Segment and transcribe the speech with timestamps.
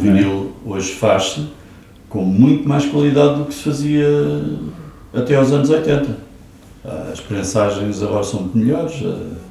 [0.00, 1.48] vinil hoje faz-se
[2.08, 4.08] com muito mais qualidade do que se fazia
[5.14, 6.16] até aos anos 80.
[7.12, 8.94] As prensagens agora são muito melhores.
[9.02, 9.50] eh,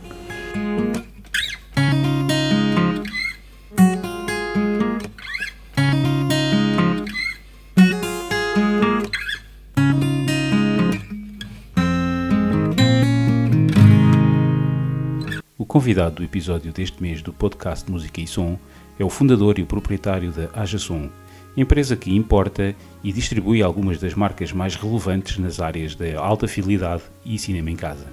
[15.58, 18.58] O convidado do episódio deste mês do podcast Música e Som
[19.00, 21.10] é o fundador e o proprietário da Aja Som,
[21.56, 27.04] empresa que importa e distribui algumas das marcas mais relevantes nas áreas da alta fidelidade
[27.26, 28.06] e cinema em casa.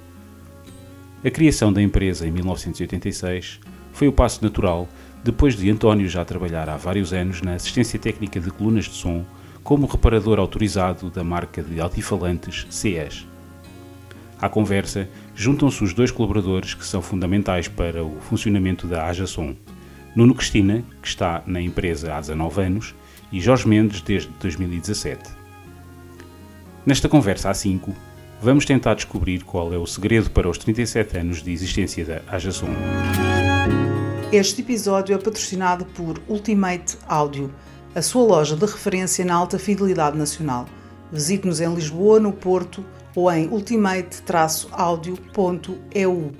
[1.23, 3.59] A criação da empresa em 1986
[3.91, 4.87] foi o passo natural
[5.23, 9.25] depois de António já trabalhar há vários anos na assistência técnica de colunas de som
[9.63, 13.27] como reparador autorizado da marca de altifalantes CES.
[14.39, 19.55] À conversa, juntam-se os dois colaboradores que são fundamentais para o funcionamento da Aja Som.
[20.17, 22.95] Nuno Cristina, que está na empresa há 19 anos,
[23.31, 25.29] e Jorge Mendes desde 2017.
[26.83, 27.93] Nesta conversa A5,
[28.41, 32.51] vamos tentar descobrir qual é o segredo para os 37 anos de existência da Aja
[32.51, 32.69] Som.
[34.31, 37.53] Este episódio é patrocinado por Ultimate Audio,
[37.93, 40.65] a sua loja de referência na alta fidelidade nacional.
[41.11, 42.83] Visite-nos em Lisboa, no Porto
[43.15, 46.31] ou em ultimate-audio.eu.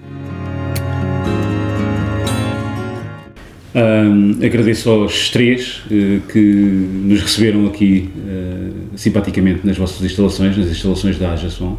[3.77, 10.65] Ahm, agradeço aos três eh, que nos receberam aqui eh, simpaticamente nas vossas instalações, nas
[10.65, 11.77] instalações da Aja Som.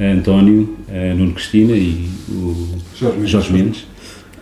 [0.00, 2.78] A António, a Nuno Cristina e o
[3.26, 3.86] Jorge Mendes.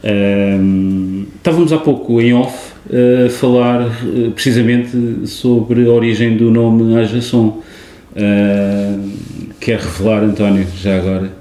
[0.04, 6.96] Ahm, estávamos há pouco em off a falar eh, precisamente sobre a origem do nome
[6.96, 7.60] Aja Som.
[8.16, 9.10] Ahm,
[9.58, 11.32] quer revelar, António, já agora,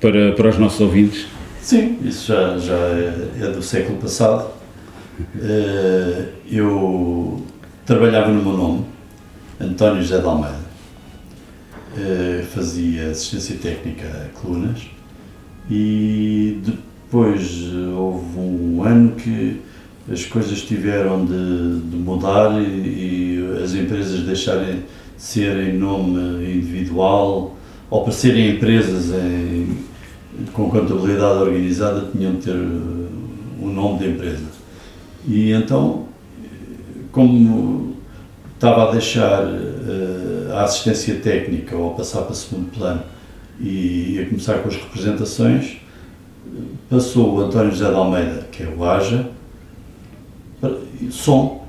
[0.00, 1.26] para, para os nossos ouvintes?
[1.62, 4.63] Sim, isso já, já é, é do século passado.
[5.40, 7.40] Eh, eu
[7.86, 8.84] trabalhava no meu nome,
[9.60, 10.64] António José de Almeida.
[11.96, 14.82] Eh, fazia assistência técnica a colunas
[15.70, 19.60] e depois houve um ano que
[20.10, 24.82] as coisas tiveram de, de mudar e, e as empresas deixarem de
[25.16, 27.56] ser em nome individual
[27.88, 29.78] ou para serem empresas em,
[30.52, 34.53] com contabilidade organizada tinham de ter o nome da empresa.
[35.26, 36.04] E então,
[37.12, 37.96] como
[38.54, 43.02] estava a deixar uh, a assistência técnica ou a passar para segundo plano
[43.60, 45.76] e a começar com as representações,
[46.90, 49.26] passou o António José de Almeida, que é o AJA,
[50.60, 50.76] para,
[51.10, 51.66] som,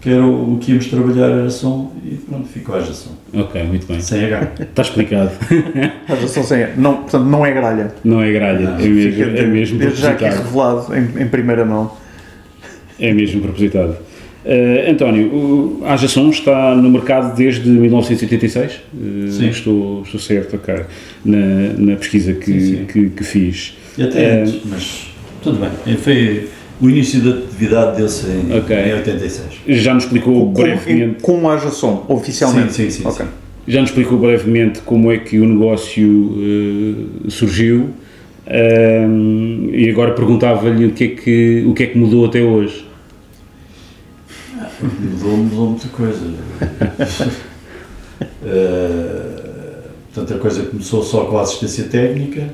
[0.00, 3.62] que era o, o que íamos trabalhar era som, e pronto, ficou AJA Som, Ok,
[3.64, 4.00] muito bem.
[4.00, 4.52] sem H.
[4.60, 5.30] Está explicado.
[6.08, 7.94] A gestão sem não, portanto, não é gralha.
[8.04, 11.64] Não é gralha, Não, é mesmo, é mesmo desde já aqui revelado em, em primeira
[11.64, 12.01] mão.
[13.02, 13.96] É mesmo propositado.
[14.44, 18.72] Eh, António, o Aja Som está no mercado desde 1986?
[18.72, 19.48] Eh, Sim.
[19.48, 20.74] Estou, estou certo, ok.
[21.24, 21.38] Na,
[21.78, 22.84] na pesquisa que, Sim, sim.
[22.86, 23.76] Que, que fiz.
[23.98, 25.06] E até Eh, antes, mas
[25.42, 25.96] tudo bem.
[25.96, 26.46] Foi
[26.80, 28.76] o início da atividade desse em, Ok.
[28.76, 29.46] em 86.
[29.66, 32.72] Já nos explicou Com, brevemente, com haja som, oficialmente.
[32.72, 33.26] Sim, sim, sim, Ok.
[33.66, 36.38] já nos explicou brevemente como é que o negócio
[37.26, 37.90] eh, surgiu.
[39.72, 42.84] E agora perguntava-lhe o que, é que, o que é que mudou até hoje.
[44.82, 46.20] Mudou, mudou muita coisa.
[48.44, 52.52] Eh, portanto, a coisa começou só com a assistência técnica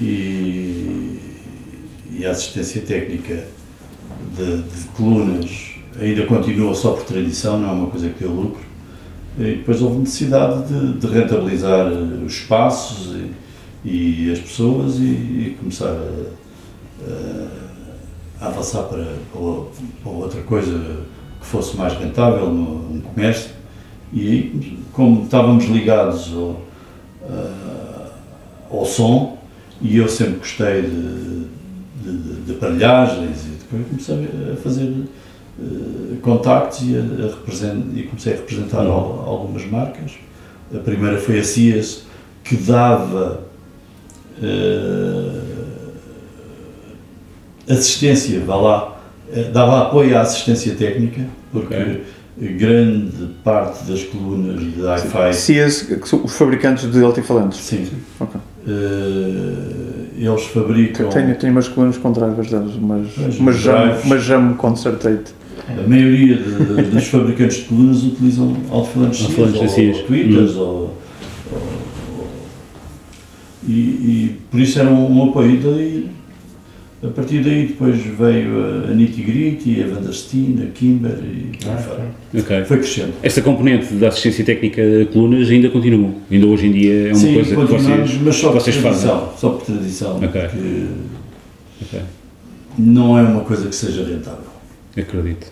[0.00, 1.18] e,
[2.10, 3.44] e a assistência técnica
[4.36, 8.62] de, de colunas ainda continua só por tradição, não é uma coisa que deu lucro.
[9.38, 13.16] E depois houve necessidade de, de rentabilizar os espaços
[13.84, 13.90] e,
[14.26, 17.64] e as pessoas e, e começar a, a-
[18.40, 21.04] a avançar para, para outra coisa
[21.44, 23.50] fosse mais rentável no, no comércio.
[24.12, 26.60] E como estávamos ligados ao,
[27.28, 28.10] ah,
[28.70, 29.38] ao som,
[29.80, 31.44] e eu sempre gostei de,
[32.02, 34.92] de, de- de aparelhagens, e depois comecei a fazer
[35.60, 38.92] eh, contactos e, a, a e comecei a representar Uhum.
[38.92, 40.12] al- algumas marcas.
[40.74, 42.04] A primeira foi a CIAS,
[42.44, 43.40] que dava
[44.42, 45.40] eh,
[47.68, 48.93] assistência, vá lá,
[49.52, 51.22] dava apoio à assistência técnica,
[51.52, 52.02] porque Ok.
[52.58, 57.58] grande parte das colunas de hi-fi, CIAs, que são os fabricantes de altifalantes.
[57.60, 57.86] sim,
[58.20, 58.40] Ok.
[58.66, 58.72] eh,
[60.18, 64.04] eles fabricam, Tenho, tenho umas colunas com drivers deles, mas, mas, já, drives.
[64.06, 65.32] mas já me concertate.
[65.66, 69.96] a maioria de- dos fabricantes de colunas utilizam alto-falantes CIAs, CIAs.
[69.98, 70.58] ou tweeters, Hum.
[70.60, 70.94] ou, ou-
[73.66, 75.50] e, e por isso era um, um apoio.
[75.52, 76.10] E daí
[77.04, 81.74] A partir daí depois veio a Nitty Gritty, a Vandersteen, a Kimber e por aí
[81.74, 82.06] Ah, fora.
[82.34, 82.64] Ok.
[82.64, 83.12] Foi crescendo.
[83.22, 86.10] Esta componente da assistência técnica a colunas ainda continua.
[86.30, 88.22] Ainda hoje em dia é uma Sim, coisa que continuamos, vocês.
[88.22, 89.32] mas só por vocês tradição.
[89.36, 90.16] Só por tradição.
[90.16, 90.28] Ok.
[90.40, 90.86] Porque
[91.82, 92.00] Ok.
[92.78, 94.40] não é uma coisa que seja rentável.
[94.96, 95.46] Acredito.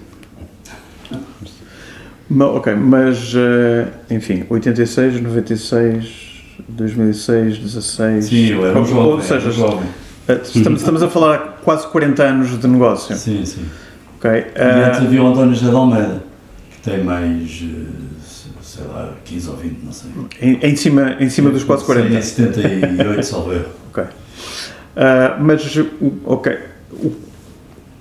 [2.41, 6.07] Ok, mas eh, enfim, 86, 96,
[6.67, 8.25] 2006, 16.
[8.25, 9.03] Sim, eu era um jovem.
[9.13, 9.87] ou seja, era jovem.
[10.29, 13.15] Eh, estamos, estamos a falar há quase 40 anos de negócio.
[13.17, 13.65] Sim, sim.
[14.19, 16.23] Ok, E eh, antes havia o António José de Almeida,
[16.71, 17.87] que tem mais, eh,
[18.63, 20.11] sei lá, 15 ou 20, não sei.
[20.41, 22.09] em, em cima, em cima dos quase 40.
[22.11, 23.67] Sim, em 78, salvo erro.
[23.93, 24.05] Ok.
[24.97, 25.79] Ah, mas,
[26.25, 26.59] ok,
[26.93, 27.13] o,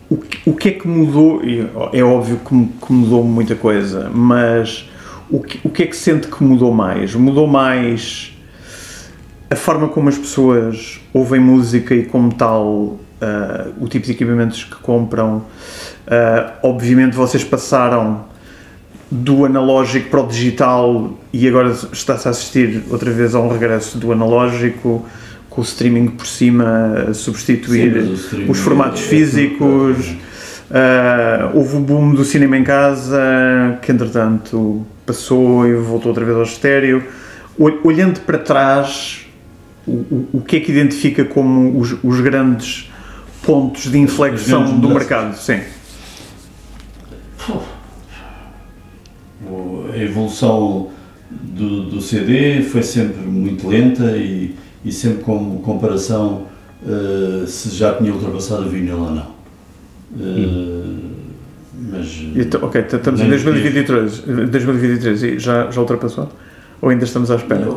[0.09, 1.41] o, que- o que é que mudou?
[1.91, 4.89] É óbvio que, que mudou muita coisa, mas
[5.29, 7.13] o que, o que é que sente que mudou mais?
[7.13, 8.30] Mudou mais
[9.51, 14.63] a forma como as pessoas ouvem música e, como tal, ah, o tipo de equipamentos
[14.63, 15.43] que compram?
[16.07, 18.25] Ah, obviamente, vocês passaram
[19.11, 23.97] do analógico para o digital e agora está-se a assistir outra vez a um regresso
[23.97, 25.05] do analógico
[25.49, 30.15] com o streaming por cima a substituir Sim, os formatos é- físicos
[30.73, 36.37] Ah, houve o boom do cinema em casa que entretanto passou e voltou outra vez
[36.37, 37.03] ao estéreo
[37.59, 39.25] Ol- olhando para trás
[39.87, 42.89] o, o, o que é que identifica como os, os grandes
[43.43, 44.93] pontos de inflexão do mudanças.
[44.97, 45.35] mercado?
[45.35, 45.59] Sim.
[49.93, 50.89] A evolução
[51.29, 54.55] do, do CD foi sempre muito lenta e,
[54.85, 56.43] e sempre com comparação
[56.85, 59.27] eh, se já tinha ultrapassado o vinil ou não.
[60.19, 61.11] Eh,
[61.91, 64.19] Mas Então, ok, estamos em Nem 2023,
[64.49, 66.29] 2023 e já, já ultrapassou?
[66.81, 67.67] Ou ainda estamos à espera?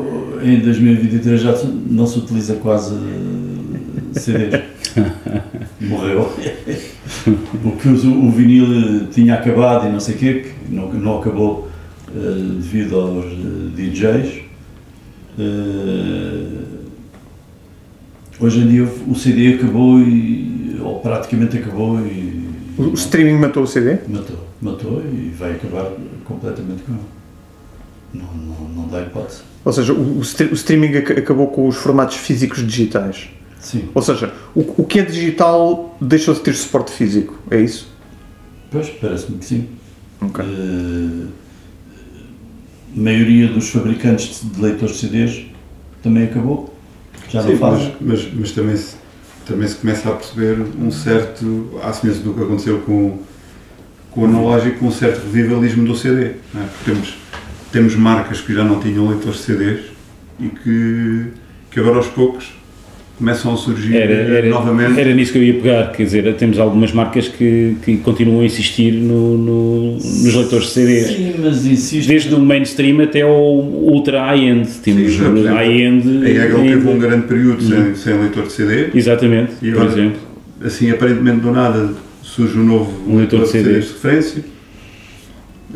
[0.42, 1.54] em 2023 já
[1.88, 2.94] não se utiliza quase
[4.12, 4.62] CDs.
[5.80, 6.30] Morreu.
[7.64, 10.34] O que o, o vinil tinha acabado e não sei o quê,
[10.66, 11.68] que não, não acabou
[12.14, 12.20] eh,
[12.60, 14.42] devido aos eh, DJs.
[15.38, 16.64] Eh,
[18.40, 22.44] hoje em dia o CD acabou e, ou praticamente acabou e
[22.78, 23.98] O o streaming matou o CD?
[24.08, 25.90] matou, matou e vai acabar
[26.24, 27.23] completamente com ele.
[28.14, 29.40] Não, não, não dá hipótese.
[29.64, 33.28] Ou seja, o, o stre- o streaming ac- acabou com os formatos físicos digitais.
[33.60, 33.88] Sim.
[33.94, 37.88] Ou seja, o, o que é digital deixou de ter suporte físico, é isso?
[38.70, 39.68] Pois, parece-me que sim.
[40.20, 40.44] Ok.
[40.44, 41.26] Eh,
[42.96, 45.46] a maioria dos fabricantes de leitores de CDs
[46.02, 46.74] também acabou.
[47.30, 47.82] Já não Sim, faz.
[48.00, 48.94] mas, mas, mas também, se,
[49.46, 53.18] também se começa a perceber um certo, à semelhança do que aconteceu com,
[54.10, 56.32] com o analógico, um certo revivalismo do CD.
[56.52, 56.66] não é?
[56.66, 57.14] Porque temos,
[57.74, 59.80] temos marcas que já não tinham leitores de CDs
[60.40, 61.24] e que,
[61.72, 62.54] que agora aos poucos
[63.18, 64.98] começam a surgir Era, era, novamente.
[65.00, 68.44] era nisso que eu ia pegar, quer dizer, temos algumas marcas que, que continuam a
[68.44, 71.06] insistir no, no- nos leitores de CDs.
[71.08, 72.08] Sim, mas insisto.
[72.08, 74.68] Desde o mainstream até o ultra high-end.
[74.82, 76.24] Temos por high-end.
[76.24, 79.82] A Eagle ainda- teve um grande período sem, sem leitor de CD Exatamente, E por
[79.82, 80.20] agora- exemplo.
[80.64, 81.92] assim aparentemente do nada
[82.22, 83.86] surge um novo Um leitor de CDs.
[83.86, 84.44] de referência.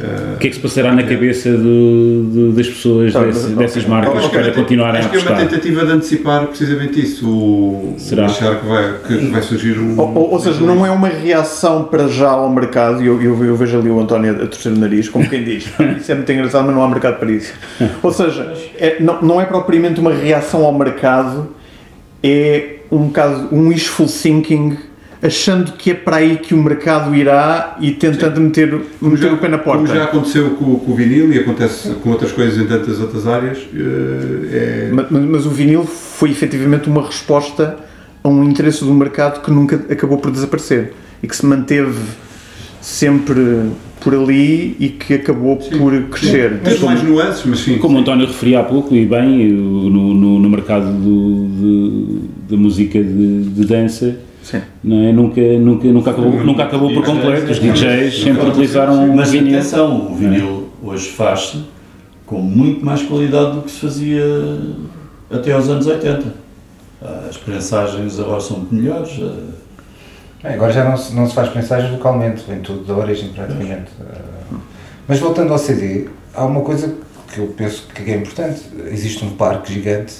[0.01, 3.57] Eh, O que é que se passará na cabeça do- do- das pessoas desse- mas-
[3.57, 5.49] dessas marcas é para te- continuarem a Acho que é uma apostar?
[5.49, 7.29] tentativa de antecipar precisamente isso.
[7.29, 8.23] O, Será?
[8.23, 9.99] o achar que vai, que vai surgir um.
[9.99, 13.45] Ou, ou- ou seja, não é uma reação para já ao mercado, e eu, eu,
[13.45, 15.65] eu vejo ali o António a torcer o nariz, como quem diz,
[15.99, 17.53] isso é muito engraçado, mas não há mercado para isso.
[18.03, 21.49] Ou seja, é- não, não é propriamente uma reação ao mercado,
[22.23, 24.77] é um caso, um wishful thinking,
[25.23, 28.73] achando que é para aí que o mercado irá e tentando meter,
[29.03, 30.05] meter o pé na Como já porta.
[30.05, 34.89] aconteceu com, com o vinil e acontece com outras coisas em tantas outras áreas, eh,
[34.89, 37.77] é, Mas, mas- o vinil foi efetivamente uma resposta
[38.23, 41.99] a um interesse do mercado que nunca acabou por desaparecer e que se manteve
[42.81, 43.71] sempre
[44.01, 46.61] por ali e que acabou por crescer.
[46.61, 47.79] tem mais nuances, mas sim.
[47.79, 52.21] Como o António referia há pouco, e bem, no, no, no mercado do, de,
[52.51, 54.17] da música de, de dança,
[54.51, 54.63] Sim.
[54.83, 55.13] não é?
[55.13, 57.51] nunca, nunca, nunca, acabou, nunca acabou por completo.
[57.53, 59.59] Os DJs sempre utilizaram Mas vinil.
[59.59, 61.65] atenção, o vinil hoje faz-se
[62.25, 64.25] com muito mais qualidade do que se fazia
[65.31, 66.33] até aos anos 80.
[67.29, 69.11] As prensagens agora são muito melhores.
[70.43, 73.91] Bem, agora já não se, não se faz mensagens localmente, vem tudo da origem praticamente.
[74.01, 74.57] Uh,
[75.07, 76.95] Mas voltando ao CD, há uma coisa
[77.35, 78.63] que eu penso que é importante.
[78.91, 80.15] Existe um parque gigante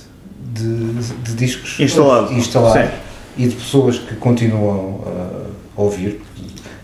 [0.53, 0.93] de,
[1.23, 2.33] de discos Instalado.
[2.33, 2.97] instalados Sim.
[3.39, 6.21] E de pessoas que continuam uh, a ouvir,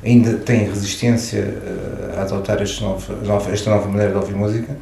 [0.04, 4.76] ainda têm resistência uh, a adotar novo, nova- esta nova maneira de ouvir música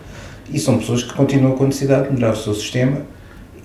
[0.52, 2.98] e são pessoas que continuam com necessidade de melhorar o seu sistema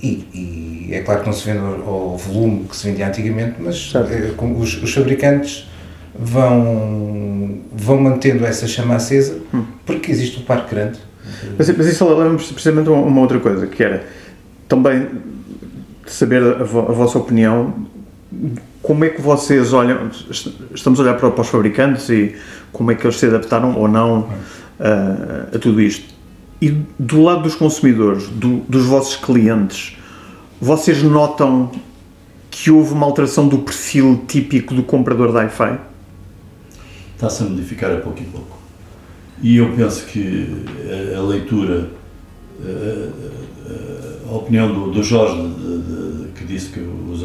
[0.01, 3.91] E, e é claro que não se vende ao, volume que se vendia antigamente, mas
[3.95, 5.67] eh, os, os fabricantes
[6.17, 9.39] vão, vão mantendo essa chama acesa
[9.85, 10.99] porque existe um parque grande.
[11.57, 14.03] Mas, mas isso leva-me precisamente a uma outra coisa, que era
[14.67, 15.07] também
[16.05, 17.73] saber a, vo- a vossa opinião,
[18.81, 22.35] como é que vocês olham, est- estamos a olhar para, para os fabricantes e
[22.71, 24.29] como é que eles se adaptaram ou não
[24.79, 26.13] a, a tudo isto.
[26.61, 26.69] E
[26.99, 29.97] do lado dos consumidores, do- dos vossos clientes,
[30.59, 31.71] vocês notam
[32.49, 35.77] que houve uma alteração do perfil típico do comprador da hi-fi?
[37.15, 38.57] está-se a modificar a pouco e pouco.
[39.41, 40.65] E eu penso que
[41.13, 41.89] a, a leitura,
[42.63, 47.23] a, a- opinião do, do Jorge, de- de- que disse que os-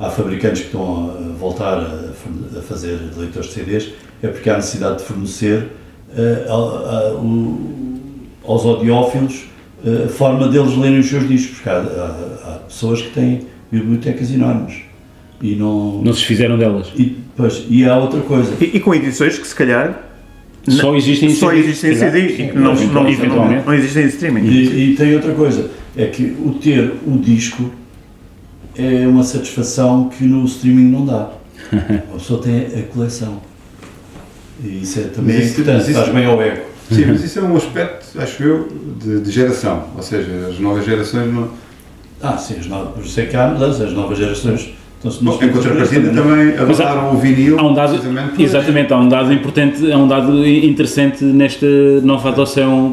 [0.00, 3.90] há fabricantes que estão a voltar a, fazer leitores de CDs,
[4.22, 5.68] é porque há necessidade de fornecer
[6.16, 7.58] eh, a- a- o-
[8.44, 9.46] aos audiófilos
[9.86, 13.42] eh, a forma deles lerem os seus discos, porque há, há- há pessoas que têm
[13.70, 14.76] bibliotecas enormes
[15.42, 16.00] e não...
[16.02, 16.88] Não se desfizeram delas.
[16.96, 20.00] E, pois, e há outra coisa, E, e com edições que se calhar
[20.68, 21.94] Só existem em só CD, existem em.
[21.96, 23.02] CD e não, não,
[23.66, 24.46] não existem em streaming.
[24.46, 27.70] E, e tem outra coisa, é que o ter o disco
[28.76, 31.30] é uma satisfação que no streaming não dá.
[31.72, 33.40] A pessoa tem a coleção.
[34.62, 36.62] E isso é também Mas isso- importante, mas isso- faz bem ao ego.
[36.90, 38.68] Sim, mas isso é um aspecto, acho eu,
[39.02, 39.84] de, de geração.
[39.96, 41.48] Ou seja, as novas gerações não.
[42.22, 44.74] Ah, sim, as novas, por isso é que há mudanças, as novas gerações
[45.04, 47.58] nos Em contrapartida, também adotaram o vinil.
[47.58, 48.00] Há um dado,
[48.38, 51.66] exatamente, há um dado importante, há um dado interessante nesta
[52.02, 52.92] nova adoção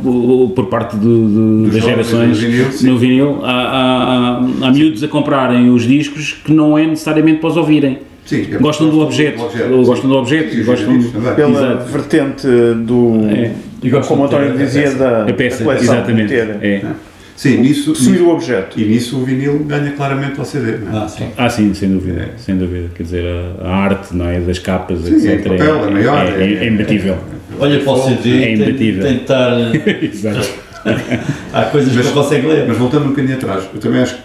[0.54, 2.88] por parte do- do- das gerações no vinil, sim.
[2.90, 3.40] no vinil.
[3.44, 7.58] Há, há, há, há miúdos a comprarem os discos que não é necessariamente para os
[7.58, 8.00] ouvirem.
[8.26, 9.42] Sim, é Gostam do objeto,
[9.72, 11.34] ou gostam do objeto, Sim, os gostam também.
[11.36, 11.92] pela Exato.
[11.92, 12.48] vertente
[12.86, 13.28] do.
[13.30, 13.52] É.
[13.84, 16.34] E como o António dizia, da, a peça, da coleção, exatamente.
[16.34, 16.86] É.
[17.36, 18.80] Sim, nisso, possuir o objeto.
[18.80, 20.78] e nisso o vinil ganha claramente ao CD.
[20.78, 21.04] Não é?
[21.04, 21.28] Ah, sim.
[21.38, 22.90] Ah, sim, sem dúvida, sem dúvida.
[22.96, 23.26] Quer dizer,
[23.62, 25.46] a, arte não é, das capas, Sim, etc.
[25.46, 27.18] o papel é maior, é, é, é imbatível.
[27.60, 29.04] Olha para o CD, É tem, imbatível.
[29.04, 29.76] tem de estar.
[30.04, 30.50] Exato.
[31.54, 32.68] Há coisas que não consegue ler.
[32.68, 34.22] Mas voltando um bocadinho atrás, eu também acho que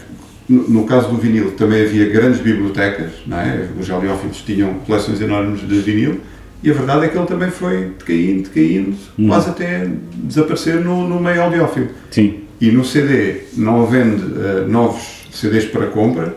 [0.49, 3.67] no, no caso do vinil também havia grandes bibliotecas, não é?
[3.79, 6.21] os galeófilos tinham coleções enormes de vinil
[6.63, 9.29] e a verdade é que ele também foi decaindo, decaindo, Hum.
[9.29, 11.89] quase até desaparecer no, no meio audiófilo.
[12.11, 12.41] Sim.
[12.61, 16.35] E no CD, não havendo eh, novos CDs para compra,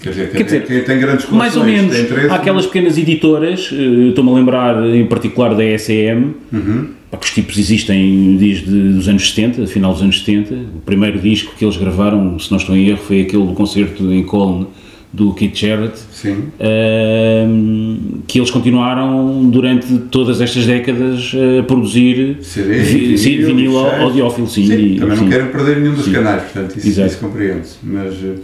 [0.00, 1.94] quer dizer, Quer dizer, quem tem grandes Mais ou menos.
[1.94, 6.88] tem Há aquelas pequenas editoras, eh, estou-me a lembrar em particular da ECM, Uhum.
[7.20, 10.54] que os tipos existem desde os anos 70, final dos anos 70.
[10.54, 14.12] O primeiro disco que eles gravaram, se não estou em erro, foi aquele do concerto
[14.12, 14.66] em Colne
[15.14, 15.96] do Keith Jarrett.
[16.12, 23.78] Sim, ehm, que eles continuaram durante todas estas décadas a produzir CD, vi- sim, vinil,
[23.78, 24.66] audiófilo, sim.
[24.66, 25.22] Sim, e- também sim.
[25.24, 26.12] não quero perder nenhum dos Sim.
[26.12, 27.08] canais, portanto isso, Exato.
[27.08, 27.76] isso compreende-se.
[27.82, 28.34] Mas eh,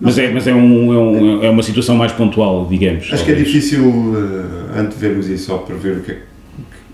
[0.00, 3.04] Mas, é, mas é, um, é, um- é uma situação mais pontual, digamos.
[3.12, 3.46] acho que é talvez.
[3.46, 6.18] difícil uh, antevermos isso só para ver o que, é,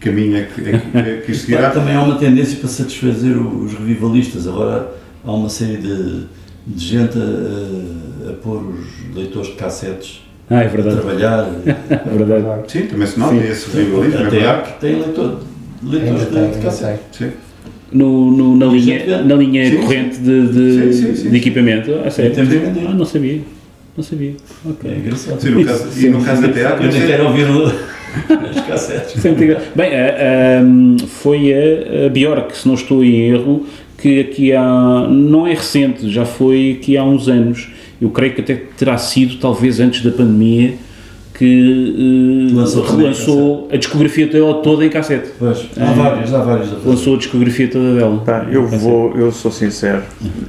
[0.00, 1.70] que caminho é que, é que, é seguirá.
[1.70, 4.46] também há uma tendência para satisfazer os revivalistas.
[4.48, 4.88] Agora
[5.24, 6.20] há uma série de,
[6.66, 7.20] de gente a,
[8.28, 11.48] a pôr os leitores de cassetes Ah, é a trabalhar.
[11.90, 12.72] É verdade.
[12.72, 14.72] Sim, também se nota esse rivalismo, é Até há verdade.
[14.72, 15.40] que tem leitor,
[15.82, 17.00] leitores de, de ainda cassete.
[17.18, 17.28] tem.
[17.28, 17.34] Sim.
[17.92, 21.92] No, no- na, linha, na linha Sim, corrente de, de, Sim, sim, sim, de equipamento.
[22.04, 22.34] Ah, sério?
[22.88, 23.40] Ah, não sabia.
[23.96, 24.34] Não sabia.
[24.68, 24.90] Ok.
[24.90, 25.40] É engraçado.
[25.40, 27.66] Sim, no caso, e no caso da TA, Eu nem quero ouvir o-
[28.50, 29.24] as cassetes.
[29.24, 29.30] É.
[29.76, 33.64] Bem, a- a- foi a, a Bjork, se não estou em erro,
[33.96, 35.06] que aqui há.
[35.08, 37.70] Não é recente, já foi aqui há uns anos.
[38.00, 40.74] Eu creio que até terá sido, talvez antes da pandemia,
[41.34, 45.30] que eh, Lançou relançou a discografia dela toda em cassete.
[45.38, 46.88] Pois, há vários, há vários a fazer.
[46.88, 48.22] Lançou a discografia toda dela.
[48.48, 50.02] Em eu vou, eu sou sincero,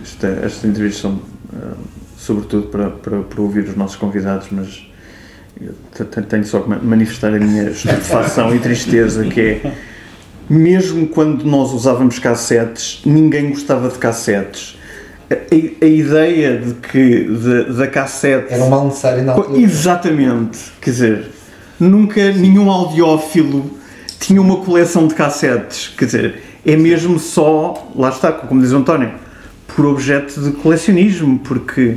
[0.04, 1.20] esta, esta entrevista são
[1.56, 1.74] ah,
[2.18, 4.84] sobretudo para, para, para ouvir os nossos convidados, mas
[6.30, 9.72] tenho só que ma- manifestar a minha estupefação e tristeza, que é
[10.50, 14.75] mesmo quando nós usávamos cassetes, ninguém gostava de cassetes.
[15.30, 19.60] A, a- ideia de que da- da cassete Era um mal necessário na altura.
[19.60, 21.26] Exatamente, quer dizer,
[21.80, 23.72] nunca nenhum audiófilo
[24.20, 28.78] tinha uma coleção de cassetes, quer dizer, é mesmo só, lá está, como diz o
[28.78, 29.12] António,
[29.76, 31.96] por objeto de colecionismo, porque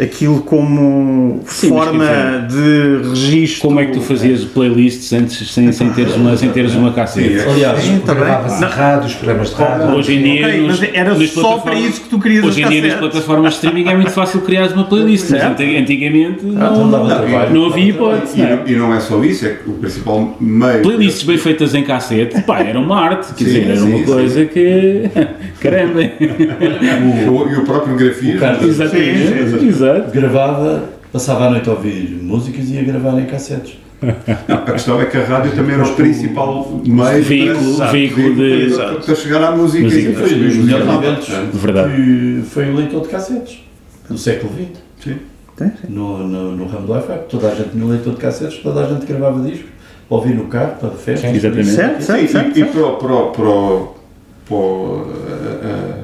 [0.00, 3.68] aquilo como Sim, forma quer de registro.
[3.68, 7.38] Como é que tu fazias playlists antes sem, sem, teres, uma, sem teres uma cassete?
[7.40, 8.12] Sim, Aliás, Sim, tá.
[8.14, 8.68] Gravava-se Não.
[8.68, 9.94] rádios, programas de rádio.
[9.94, 12.68] Hoje em dia, Ok, nos- era nas só para isso que tu querias Hoje em
[12.68, 15.92] dia, nas plataformas de streaming é muito fácil criar uma playlist, mas antigamente
[16.44, 17.54] então não, dava não, trabalho.
[17.54, 18.40] não havia hipótese.
[18.40, 18.56] E, não é?
[18.56, 20.82] não- e não é só isso, é que o principal meio.
[20.82, 25.02] Playlists bem feitas em cassete, pá, era uma arte, quer dizer, era uma coisa que.
[25.60, 26.02] Caramba!
[26.02, 28.40] E o próprio grafismo.
[28.64, 30.10] Exatamente, exato.
[30.10, 33.78] Gravava, passava a noite a ouvir músicas e ia gravar em cassetes.
[34.48, 38.34] Não, a questão é que a rádio também era o principal meio Veículo- para, veículo
[38.34, 39.84] de- para, para chegar à música.
[39.84, 40.10] Música.
[40.10, 41.94] e Foi para dos melhores eventos Verdade.
[41.94, 43.58] que foi o leitor de cassetes
[44.08, 44.82] do século XX.
[45.02, 45.16] Sim.
[45.88, 48.88] No, no, no ramo do iFab, toda a gente tinha leitor de cassetes, toda a
[48.92, 49.70] gente gravava discos,
[50.08, 51.30] para ouvir no carro, para festas.
[51.30, 51.68] Sim, exatamente.
[51.70, 52.58] Certo, Sim, certo, certo.
[52.58, 53.78] e, e para, para, para,
[54.48, 56.02] para, eh, eh,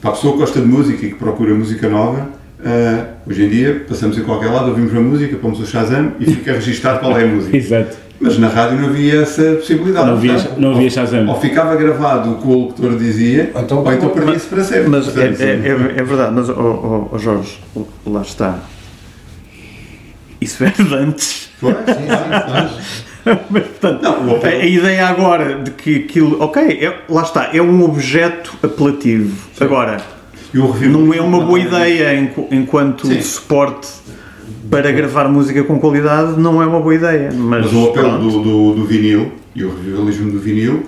[0.00, 2.28] para a pessoa que gosta de música e que procura música nova,
[2.64, 6.26] eh, hoje em dia passamos em qualquer lado, ouvimos uma música, pomos o Shazam e
[6.26, 7.56] fica registado qual é a música.
[7.56, 7.96] Exato.
[8.22, 10.06] Mas na rádio não havia essa possibilidade.
[10.06, 11.26] Não havia, Portanto, não havia Shazam.
[11.26, 14.88] Ou ficava gravado o que o locutor dizia, Ou então- ou então perdia-se para sempre.
[14.88, 17.58] Mas é, é, é- é verdade, mas, oh, oh, oh, Jorge,
[18.06, 18.58] lá está.
[20.40, 21.50] Isso é de antes.
[21.58, 21.72] Foi?
[21.72, 23.00] Sim, sim,
[23.50, 26.42] Mas, portanto, Não, a, a ideia agora de que aquilo.
[26.42, 29.36] Ok, é- lá está, é um objeto apelativo.
[29.60, 30.19] Agora, o review-
[30.54, 33.20] não é uma boa ideia enqu- enquanto Sim.
[33.20, 33.88] suporte
[34.70, 37.30] para gravar música com qualidade, não é uma boa ideia.
[37.32, 40.84] Mas, Mas o apelo do, do, do vinil e o revivalismo do vinil,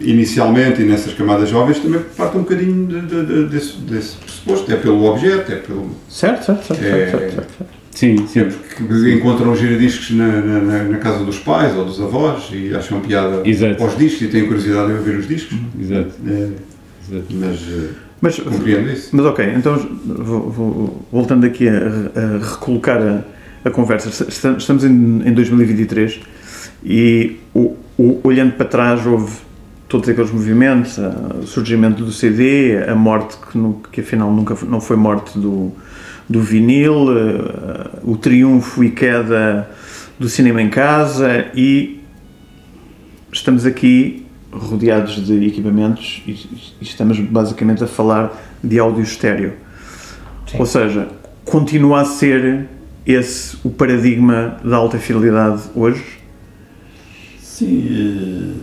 [0.00, 4.72] inicialmente e nessas camadas jovens, também parte um bocadinho de, de- de- desse, desse pressuposto.
[4.72, 5.90] É pelo objeto, é pelo.
[6.08, 6.82] Certo, certo, certo.
[6.84, 7.76] É- certo, certo, certo.
[7.90, 8.46] Sim, sim.
[8.76, 12.74] que encontram os giradiscos na, na, na- na casa dos pais ou dos avós e
[12.74, 13.82] acham piada Exato.
[13.82, 15.56] aos discos e têm curiosidade em ouvir os discos.
[15.80, 16.10] Exato.
[16.26, 16.48] É,
[17.10, 17.24] Exato.
[17.30, 17.88] mas eh,
[18.20, 19.10] Mas, compreendo isso.
[19.14, 23.20] mas ok, então vou- vou- voltando aqui a, a recolocar a,
[23.68, 26.20] a conversa, Est- estamos em, em 2023
[26.84, 29.32] e o- o- olhando para trás houve
[29.88, 30.98] todos aqueles movimentos,
[31.42, 35.38] o surgimento do CD, a morte que, nu- que afinal nunca foi- não foi morte
[35.38, 35.70] do,
[36.28, 39.68] do vinil, eh, o triunfo e queda
[40.18, 42.00] do cinema em casa e
[43.32, 44.25] estamos aqui
[44.58, 48.32] rodeados de equipamentos e, e estamos basicamente a falar
[48.62, 49.54] de áudio estéreo.
[50.46, 50.58] Sim.
[50.58, 51.08] Ou seja,
[51.44, 52.66] continua a ser
[53.06, 56.02] esse o paradigma da alta fidelidade hoje?
[57.40, 58.54] Sim,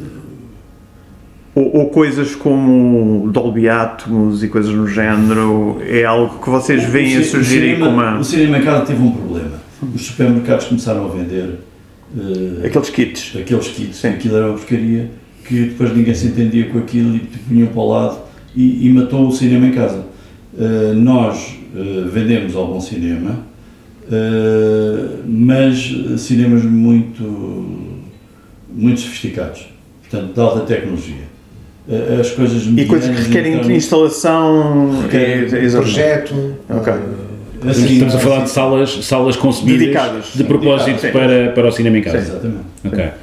[1.55, 6.87] Ou, ou coisas como Dolby Atmos e coisas no género é algo que vocês eh,
[6.87, 9.61] veem a surgir o aí cinema, como uma, O cinema em casa teve um problema.
[9.95, 11.59] Os supermercados começaram a vender
[12.15, 13.35] eh, aqueles kits.
[13.35, 14.09] aqueles kits, Sim.
[14.09, 15.09] aquilo era uma porcaria,
[15.45, 18.17] que depois ninguém se entendia com aquilo e te punham para o lado
[18.55, 20.05] e, e matou o cinema em casa.
[20.53, 23.39] Uh, nós uh, vendemos algum cinema,
[24.07, 27.89] uh, mas cinemas muito,
[28.69, 29.67] muito sofisticados,
[30.01, 31.33] portanto, de alta tecnologia.
[31.87, 35.01] Uh, as coisas E coisas que requerem instalação.
[35.01, 35.69] Requerem é-.
[35.71, 36.55] Projeto.
[36.69, 36.93] Ok.
[36.93, 40.25] eh, assim, Estamos a falar de salas, salas concebidas Dedicadas.
[40.33, 41.11] de propósito Dedicadas, sim.
[41.11, 42.17] para, para o cinema em casa.
[42.17, 42.63] Exatamente.
[42.85, 43.22] Ok.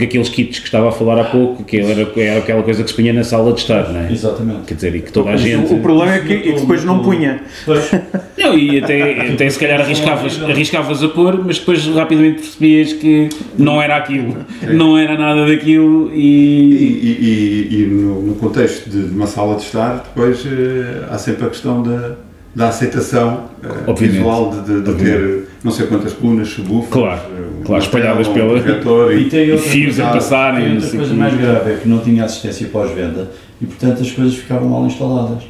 [0.00, 2.88] Porque aqueles kits que estava a falar há pouco, que era, era aquela coisa que
[2.88, 4.10] se punha na sala de estar, não é?
[4.10, 4.60] Exatamente.
[4.66, 5.70] Quer dizer, e que toda a gente.
[5.74, 7.42] o, o problema é que depois não punha.
[7.66, 7.90] Pois,
[8.38, 13.28] Não, e até, até se calhar arriscavas, arriscavas a pôr, mas depois rapidamente percebias que
[13.58, 14.36] não era aquilo,
[14.72, 17.68] não era nada daquilo E, e.
[17.70, 21.44] e- e- no, no contexto de, de uma sala de estar, depois eh, há sempre
[21.44, 22.12] a questão da,
[22.54, 24.16] da aceitação eh, Obviamente.
[24.16, 28.54] visual de, de- de ter não sei quantas colunas, subwoofers, Claro, eh, claro, espalhadas pela-
[28.54, 32.24] um E e, fios a passarem, outra sei coisa mais grave, é que não tinha
[32.24, 35.42] assistência pós-venda e, portanto, as coisas ficavam mal instaladas.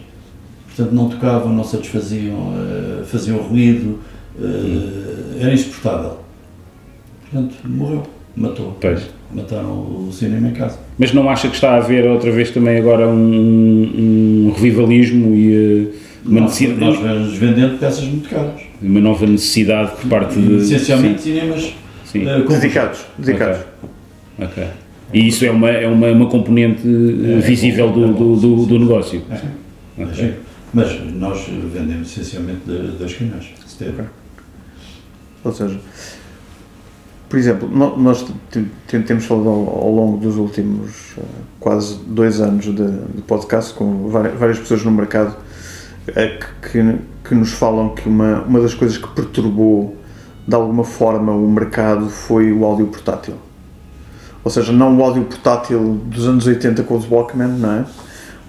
[0.66, 3.99] Portanto, não tocavam, não satisfaziam, eh, faziam ruído,
[4.40, 6.18] eh, era insuportável.
[7.31, 8.03] Portanto, morreu,
[8.37, 8.77] matou.
[8.81, 9.03] Pois.
[9.33, 10.77] Mataram o cinema em casa.
[10.99, 15.92] Mas não acha que está a haver outra vez também agora um, um revivalismo e
[16.25, 18.61] uma, Nós, necessidade, nós vamos vendendo peças muito caras.
[18.83, 20.55] uma nova necessidade por parte de.
[20.57, 21.73] Essencialmente, cinemas Sim,
[22.25, 22.29] sim.
[22.29, 23.01] eh, com Dedicados.
[23.19, 23.61] dedicados.
[24.39, 24.47] Ok.
[24.47, 24.67] ok.
[25.13, 28.37] E isso é uma, é uma, uma componente eh, É, visível é do, bom, do,
[28.37, 29.23] do, do negócio.
[29.31, 30.35] É, Ok.
[30.73, 32.61] mas, mas nós vendemos essencialmente
[32.99, 33.47] das canhões.
[33.67, 34.09] estéreo.
[35.43, 35.79] Ou seja,
[37.29, 41.23] por exemplo, nós te- te- temos falado ao, longo dos últimos eh,
[41.59, 45.35] quase dois anos de, de podcast com várias pessoas no mercado
[46.07, 49.97] que, que, que nos falam que uma, uma das coisas que perturbou
[50.47, 53.35] de alguma forma o mercado foi o áudio portátil.
[54.43, 57.85] Ou seja, não o áudio portátil dos anos 80 com os Walkman, não é?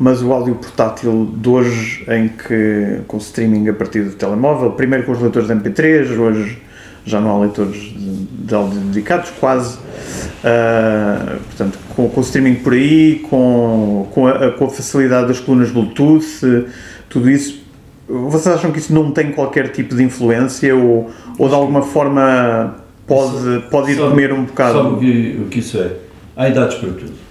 [0.02, 5.06] mas o áudio portátil de hoje, em que com streaming a partir do telemóvel, primeiro
[5.06, 6.58] com os leitores de MP3, hoje
[7.06, 9.78] já não há leitores de, de áudio dedicados, quase.
[9.78, 15.40] Uh, portanto, com, com o streaming por aí, com, com, a, com a facilidade das
[15.40, 16.66] colunas Bluetooth,
[17.12, 17.62] tudo isso,
[18.08, 22.76] vocês acham que isso não tem qualquer tipo de influência ou, ou de alguma forma
[23.06, 24.78] pode, pode ir Sabe- comer um bocado?
[24.78, 25.92] Sabe o que, o que isso é?
[26.36, 27.22] Há idades para tudo.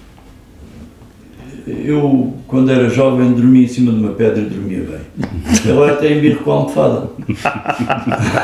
[1.67, 5.01] Eu, quando era jovem, dormia em cima de uma pedra e dormia bem.
[5.71, 7.09] Agora até em birro com a almofada.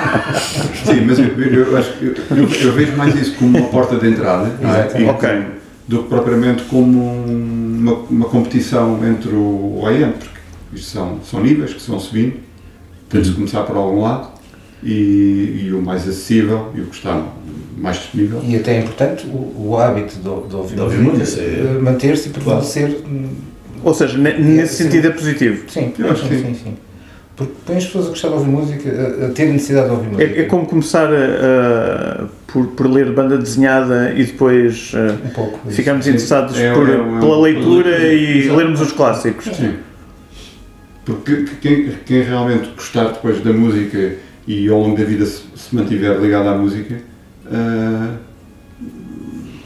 [0.84, 4.08] Sim, mas eu, eu acho que eu, eu- vejo mais isso como uma porta de
[4.08, 4.88] entrada não é?
[5.00, 5.28] E Ok.
[5.88, 10.35] do que propriamente como um- uma, uma competição entre o OEM, porque
[10.76, 12.34] isto são, são níveis que se vão subindo,
[13.08, 14.28] tem de se começar por algum lado
[14.82, 17.22] e, e o mais acessível e o que está
[17.78, 18.40] mais disponível.
[18.44, 21.78] E até é importante o, o hábito de, de ouvir ouvir música música, é.
[21.80, 22.98] manter-se e prevalecer.
[23.06, 23.28] hum,
[23.84, 25.64] Ou seja, ne- nesse sentido é positivo.
[25.68, 26.76] Sim, Eu acho sim, que sim, sim.
[27.36, 30.24] Porque põe as pessoas a gostar de ouvir música, a, ter necessidade de ouvir música.
[30.24, 35.28] É, é como começar a- a- por, por ler banda desenhada e depois uh, Um
[35.34, 35.60] pouco.
[35.68, 35.76] isso.
[35.76, 39.44] ficarmos interessados É, por- é, é, pela é, leitura é, e lermos os clássicos.
[39.54, 39.74] Sim.
[41.06, 44.16] Porque quem, quem realmente gostar depois da música
[44.46, 47.00] e ao longo da vida se, se mantiver ligado à música,
[47.46, 48.16] ah,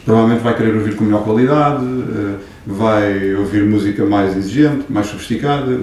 [0.05, 5.81] provavelmente vai querer ouvir com melhor qualidade, ah, vai ouvir música mais exigente, mais sofisticada,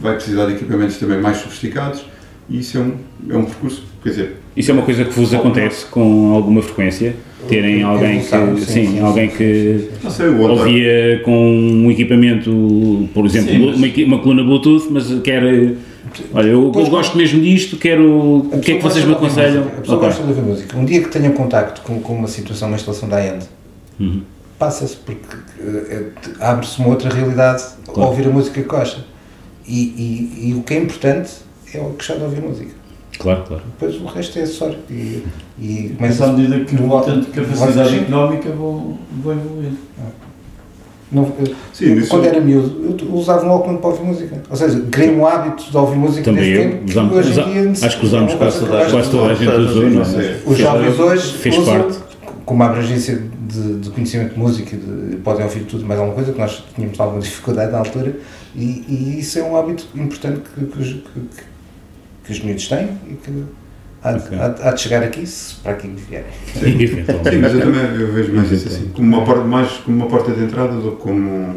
[0.00, 2.06] vai precisar de equipamentos também mais sofisticados
[2.48, 2.96] e isso é um,
[3.28, 7.14] é um percurso, quer dizer, Isso é uma coisa que vos acontece com alguma frequência?
[7.48, 9.88] Terem alguém que, sim, alguém que
[10.38, 15.42] ouvia com um equipamento, por exemplo, Sim, mas- uma, uma coluna Bluetooth, mas quer.
[16.32, 18.48] Olha, eu, eu Pois, gosto mesmo disto, quero.
[18.52, 19.62] A O que é que vocês me aconselham?
[19.64, 20.08] música, A pessoa Ok.
[20.08, 20.78] gosta de ouvir música.
[20.78, 23.42] Um dia que tenha contacto com, com uma situação, uma instalação da AND,
[23.98, 24.20] Uhum.
[24.58, 28.00] passa-se, porque eh, eh, abre-se uma outra realidade Claro.
[28.02, 29.04] ao ouvir a música que gosta.
[29.66, 29.80] E,
[30.42, 31.30] e, e o que é importante
[31.74, 32.70] é o gostar de ouvir música.
[33.18, 33.62] Claro, claro.
[33.78, 34.78] Depois o resto é acessório.
[34.90, 35.22] E,
[35.58, 39.78] e Mas à medida que vão tendo capacidade económica, vão, vão evoluindo.
[41.12, 44.42] Não, eu- Sim, eu, quando era miúdo, eu usava um Walkman para ouvir música.
[44.50, 46.62] Ou seja, criei um hábito de ouvir música Também eu.
[46.62, 46.84] tempo.
[46.84, 49.32] que Usamos- hoje em usa- dia acho que usámos é quase toda- eu Quase toda
[49.32, 50.36] a gente usou, não é?
[50.44, 51.98] Os jovens hoje Fez usam, parte.
[52.44, 56.16] com uma abrangência de, de conhecimento de música, de, podem ouvir tudo e mais alguma
[56.16, 58.16] coisa, que nós tínhamos alguma dificuldade na altura,
[58.56, 61.42] e, e isso é um hábito importante que, que, que,
[62.24, 63.44] que- os miúdos têm e que
[64.02, 64.38] há, de- Ok.
[64.38, 66.26] há, de- há de chegar aqui se para aqui vierem.
[66.54, 70.06] Sim, mas eu também eu vejo mais isso assim, como uma porta, mais como uma
[70.06, 71.54] porta de entrada do que como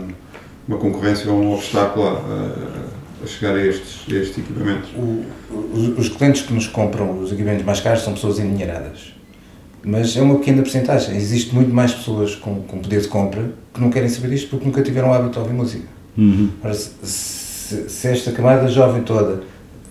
[0.67, 4.89] uma concorrência ou um obstáculo a, a- chegar a estes, a estes equipamentos.
[4.95, 5.23] O-
[5.73, 9.13] os, os clientes que nos compram os equipamentos mais caros são pessoas endinheiradas.
[9.83, 11.15] Mas é uma pequena porcentagem.
[11.15, 14.65] Existe muito mais pessoas com, com poder de compra que não querem saber isto porque
[14.65, 15.85] nunca tiveram o hábito de ouvir música.
[16.17, 16.49] Uhum.
[16.63, 19.41] Ora, se- se esta camada jovem toda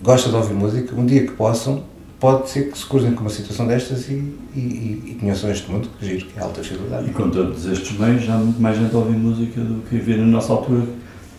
[0.03, 1.83] gosta de ouvir música, um dia que possam,
[2.19, 4.13] pode ser que se cruzem com uma situação destas e,
[4.55, 7.09] e, e, conheçam este mundo, que giro, que é alta fidelidade.
[7.09, 9.97] E com todos estes meios, já há muito mais gente a ouvir música do que
[9.97, 10.83] havia na nossa altura,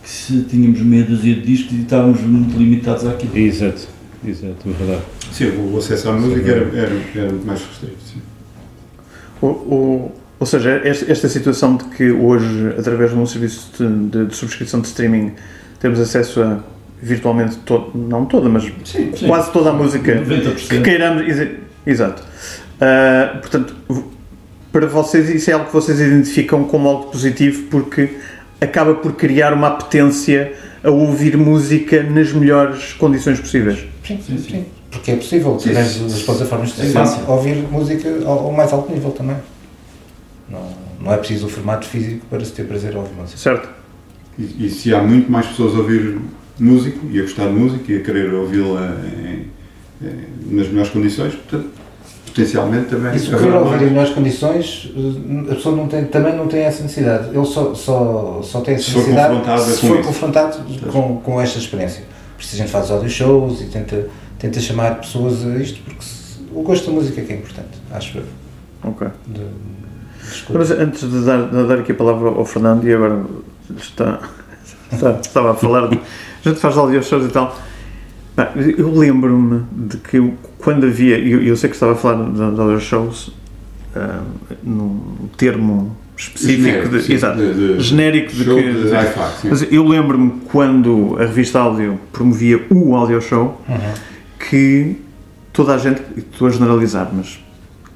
[0.03, 3.37] que se tínhamos meia dúzia de discos e estávamos muito limitados àquilo.
[3.37, 3.87] Exato,
[4.25, 5.01] exato, é verdade.
[5.33, 7.97] Sim, o acesso à música era, era, era muito mais restrito.
[8.05, 8.21] Sim.
[9.41, 14.07] O- o- ou seja, esta, esta situação de que hoje, através de um serviço de,
[14.09, 15.33] de- de subscrição de streaming,
[15.81, 16.59] temos acesso a
[17.01, 19.27] virtualmente, to, não toda, mas Sim, sim.
[19.27, 20.67] quase toda a música 90%.
[20.67, 21.27] que queiramos.
[21.27, 21.51] exa-
[21.85, 22.23] Exato.
[22.81, 23.75] Ah, portanto,
[24.71, 28.17] para vocês, isso é algo que vocês identificam como algo positivo porque
[28.61, 33.79] acaba por criar uma apetência a ouvir música nas melhores condições possíveis.
[34.05, 34.65] Sim, Sim, sim, sim.
[34.91, 37.29] Porque é possível, através das plataformas de é streaming, fácil.
[37.29, 39.35] ouvir música ao, ao mais alto nível também.
[40.49, 40.67] Não,
[41.01, 43.37] não é preciso o formato físico para se ter prazer a ouvir música.
[43.37, 43.69] Certo?
[44.37, 46.17] E, e se há muito mais pessoas a ouvir
[46.59, 48.97] músico e a gostar de música e a querer ouvi-la
[50.49, 51.69] nas melhores condições, portanto,
[52.25, 53.15] potencialmente também.
[53.15, 56.61] E se querer ouvir em melhores condições, eh, a pessoa não tem, também não tem
[56.61, 57.29] essa necessidade.
[57.35, 60.07] Ele só, só, só tem essa Se for necessidade confrontado se for isso.
[60.07, 60.57] confrontado
[60.91, 62.03] com, com esta experiência.
[62.37, 66.01] Por isso a gente faz audio shows e tenta, tenta chamar pessoas a isto, porque
[66.03, 68.23] se- o gosto da música é que é importante, acho eu.
[68.83, 69.07] Ok.
[69.27, 69.41] De.
[70.53, 73.25] Mas antes de dar, de dar aqui a palavra ao Fernando, e agora
[73.77, 74.19] está,
[74.93, 75.99] está- estava a falar de.
[76.45, 77.57] A gente faz audio shows e tal.
[78.77, 81.17] Eu lembro-me de que eu- quando havia.
[81.19, 83.31] Eu, eu sei que estava a falar de, de audio shows
[83.95, 84.21] ah,
[84.63, 88.73] num termo específico, Genérico, de, sim, exato, de- de- genérico de que.
[88.73, 89.49] de.
[89.49, 93.93] Mas eu lembro-me quando a revista Áudio promovia o audio show Uhum.
[94.49, 94.95] que
[95.51, 97.39] toda a gente, e estou a generalizar, mas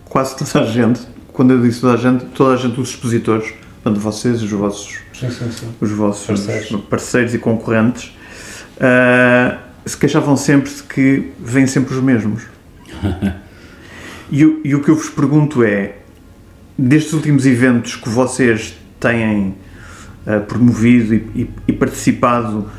[0.06, 1.02] quase toda a gente,
[1.32, 4.98] quando eu disse toda a gente, toda a gente, os expositores, portanto vocês, os vossos,
[5.14, 5.68] Sim, sim, sim.
[5.80, 6.82] os vossos Parceiros.
[6.90, 8.12] parceiros, e concorrentes,
[8.80, 12.44] ah, se queixavam sempre de que vêm sempre os mesmos.
[14.32, 15.94] e, o- e o que eu vos pergunto é,
[16.78, 19.56] destes últimos eventos que vocês têm
[20.26, 22.70] ah, promovido e, e- e participado,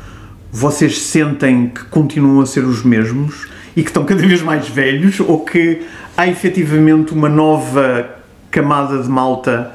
[0.51, 5.19] vocês sentem que continuam a ser os mesmos e que estão cada vez mais velhos
[5.19, 5.81] ou que
[6.15, 8.09] há efetivamente uma nova
[8.49, 9.73] camada de malta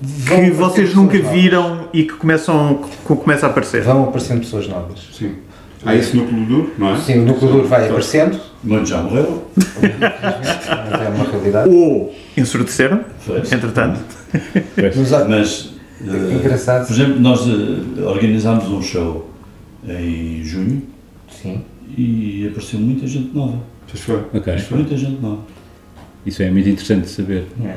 [0.00, 3.82] que Vão vocês nunca viram e que começam, que começa a aparecer?
[3.82, 4.98] Vão aparecendo pessoas novas.
[5.12, 5.34] Sim.
[5.84, 6.98] Há esse núcleo duro, não é?
[6.98, 9.42] Sim, o núcleo duro vai aparecendo, Muitos já morreram.
[9.56, 11.70] mas é uma realidade.
[11.74, 13.38] Ou ensurdeceram, Foi.
[13.38, 13.98] entretanto.
[15.28, 15.70] Mas,
[16.06, 16.86] eh, Engraçado.
[16.86, 19.30] por exemplo, nós eh, organizámos um show
[19.88, 20.82] em junho
[21.30, 21.62] Sim.
[21.96, 23.58] e apareceu muita gente nova.
[23.88, 24.22] Pois foi.
[24.34, 24.54] Ok.
[24.72, 25.40] Muita gente nova.
[26.26, 27.46] Isso é muito interessante de saber.
[27.64, 27.76] É.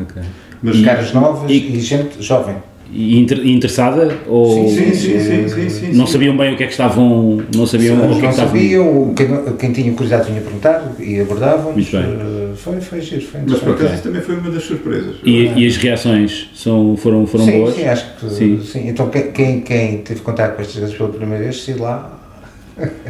[0.00, 0.20] Ok.
[0.62, 2.56] Mas, Caras novas e- e, gente jovem.
[2.92, 4.16] E inter- interessada?
[4.26, 6.12] Ou sim, sim, sim, sim, sim, não sim.
[6.12, 7.42] sabiam bem o que é que estavam.
[7.54, 11.72] Não sabiam o que é Não sabiam, quem, quem tinha curiosidade vinha perguntar e abordavam.
[11.72, 12.04] Muito bem.
[12.56, 13.80] Foi, foi giro, foi Mas por interessante.
[13.80, 15.16] acaso isso também foi uma das surpresas.
[15.24, 17.74] E, e as reações são, foram, foram sim, boas?
[17.74, 18.62] sim, acho que Sim.
[18.62, 18.88] sim.
[18.88, 22.18] Então quem, quem, quem teve contato com estas coisas pela primeira vez, se lá,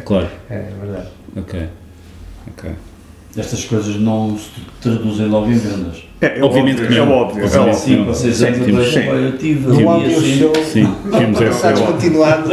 [0.03, 0.27] Claro.
[0.49, 1.07] é verdade.
[1.35, 1.59] Ok.
[2.49, 2.69] Ok.
[3.37, 4.49] Estas coisas não se
[4.81, 6.03] traduzem logo em vendas.
[6.19, 7.11] É, é Obviamente óbvio, que é não.
[7.11, 7.43] óbvio.
[7.45, 7.73] É óbvio.
[7.75, 8.95] Cinco ou seis anos Sim, atrás,
[9.63, 10.39] No ali áudio assim.
[10.39, 11.73] show, Sim, temos essa.
[11.73, 12.49] continuado.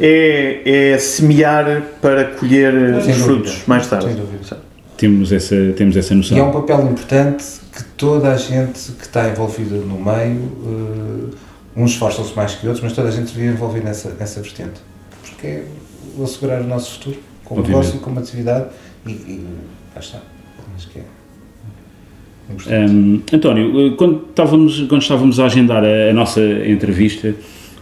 [0.00, 3.24] É, é semear para colher Sem os dúvida.
[3.24, 4.06] frutos mais tarde.
[4.06, 4.58] Sem dúvida.
[4.96, 6.52] Temos essa, temos essa E é um noção.
[6.60, 11.36] papel importante que toda a gente que está envolvida no meio, eh,
[11.76, 14.80] uns esforçam-se mais que outros, mas toda a gente devia envolver nessa, nessa vertente.
[15.22, 15.64] Porque é
[16.16, 18.66] o assegurar o nosso futuro, como negócio, como atividade,
[19.06, 19.46] e, e
[19.94, 20.20] lá está.
[20.76, 22.86] Acho que é.
[22.88, 27.34] Hum, António, eh, quando estávamos, quando estávamos a agendar a, a nossa entrevista,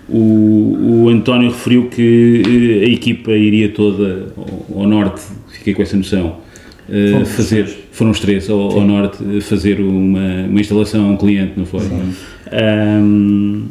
[0.08, 5.20] o, o António referiu que eh, a equipa iria toda ao, ao norte,
[5.50, 6.36] fiquei com essa noção,
[7.22, 7.78] os fazer, três.
[7.90, 11.80] foram os três ao, ao norte fazer uma, uma instalação a um cliente, não foi?
[12.52, 13.68] Hum,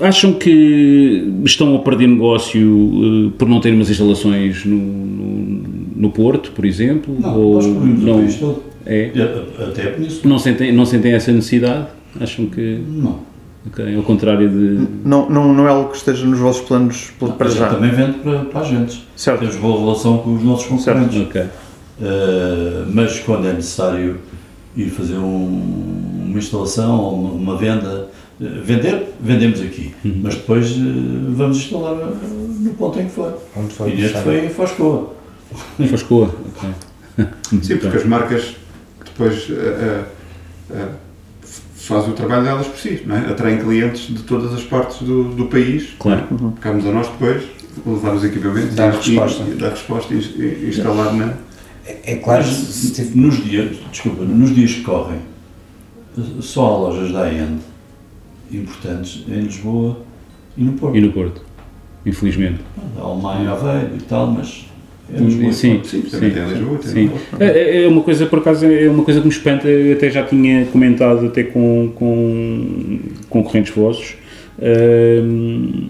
[0.00, 6.10] acham que estão a perder negócio eh, por não ter umas instalações no, no, no
[6.10, 7.16] Porto, por exemplo?
[7.20, 8.62] Não, ou nós cobrimos o não, país todo.
[8.86, 9.10] é?
[9.58, 10.26] A- Até por isso.
[10.28, 11.86] Não sentem, não sentem essa necessidade?
[12.20, 13.20] Acham que, Não.
[13.66, 14.86] ok, ao contrário de...
[15.04, 17.68] Não, não, não é algo que esteja nos vossos planos para A gente já.
[17.68, 19.02] também vende para, para agentes.
[19.16, 19.40] Certo.
[19.40, 21.20] Temos boa relação com os nossos concorrentes.
[21.22, 21.42] Ok,
[22.00, 24.18] Uh, mas quando é necessário
[24.76, 28.08] ir fazer um- uma instalação ou uma, uma venda,
[28.40, 29.94] uh, vender, vendemos aqui.
[30.04, 30.20] Uhum.
[30.24, 30.82] Mas depois uh,
[31.28, 32.16] vamos instalar uh,
[32.60, 33.38] no ponto em que for.
[33.56, 34.24] Onde foi e necessário.
[34.24, 35.14] foi em Foscoa.
[35.88, 36.70] Foscoa, ok.
[37.62, 38.56] Sim, porque as marcas
[39.04, 40.04] depois eh,
[40.72, 40.88] eh,
[41.76, 43.30] fazem o trabalho delas por si, não é?
[43.30, 45.94] atraem clientes de todas as partes do, do país.
[45.98, 47.44] Claro, Ficamos a nós depois,
[47.86, 49.42] levar os equipamentos Dar e, resposta.
[49.44, 51.34] e dar resposta e, e instalar na.
[51.86, 55.20] É, é claro, Mas, se, se nos dias, desculpa, nos dias que correm,
[56.40, 57.60] só há lojas da end
[58.50, 59.98] importantes em Lisboa
[60.56, 60.96] e no Porto.
[60.96, 61.42] e no Porto,
[62.06, 62.60] infelizmente.
[62.98, 64.66] Há Alemanha, Aveiro e tal, mas
[65.12, 65.80] é Lisboa Sim.
[65.84, 66.78] Sim, Lisboa,
[67.28, 67.42] Porto.
[67.42, 70.22] É, é uma coisa, por acaso, é uma coisa que me espanta, eu até já
[70.22, 74.16] tinha comentado até com, com concorrentes vossos,
[75.22, 75.88] hum,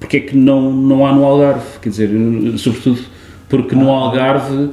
[0.00, 2.10] porque é que não, não há no Algarve, quer dizer,
[2.58, 3.15] sobretudo
[3.48, 4.70] porque no Algarve,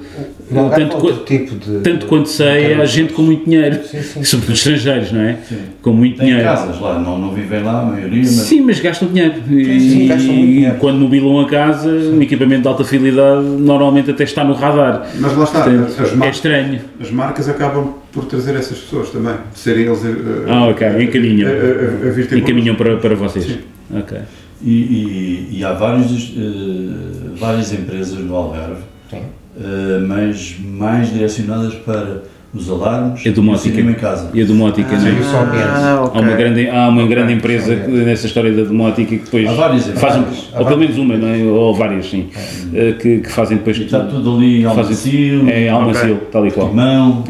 [0.49, 1.79] no Algarve tanto, outro tipo de...
[1.81, 4.23] tanto quanto sei, há gente com muito dinheiro, Sim, sim.
[4.23, 5.38] sobretudo estrangeiros, não é?
[5.47, 5.57] Sim.
[5.81, 6.43] Com muito Tem dinheiro.
[6.49, 9.36] casas lá, não, não vivem lá, a maioria, mas Sim, mas gastam dinheiro.
[9.51, 10.75] E, sim, gastam muito dinheiro.
[10.79, 15.07] quando mobilam a casa, um equipamento de alta fidelidade normalmente até está no radar.
[15.19, 16.79] Mas lá está, Portanto, as, é mar- estranho.
[16.99, 20.88] as marcas acabam por trazer essas pessoas também, de serem eles a, a, Ah, ok,
[21.03, 21.49] encaminham.
[21.49, 23.45] a, a, a vir ter Encaminham para, para vocês.
[23.45, 23.57] Sim.
[23.95, 24.17] Ok.
[24.63, 29.17] E, e, e há vários, eh, várias empresas no Algarve, Sim.
[29.60, 32.23] eh, mas mais direcionadas para
[32.54, 33.82] os alarmes É e o domótica.
[33.82, 34.30] em casa.
[34.34, 35.12] E a domótica, não é?
[35.65, 36.21] Ah, Há ok.
[36.21, 39.88] uma grande, há uma grande empresa que, nessa história da domótica que depois Há várias
[39.99, 40.49] faz um, empresas.
[40.60, 41.38] ou pelo menos uma, não é?
[41.43, 42.30] ou várias, sim,
[42.73, 46.45] eh, que, que fazem depois E está tudo ali em fazem- Almacil, é Almacil, tal
[46.47, 46.69] e qual.
[46.69, 47.23] Timão,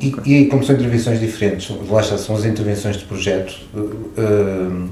[0.00, 3.80] E, e aí, como são intervenções diferentes, lá está, são as intervenções de projeto, uh,
[3.80, 4.88] uh,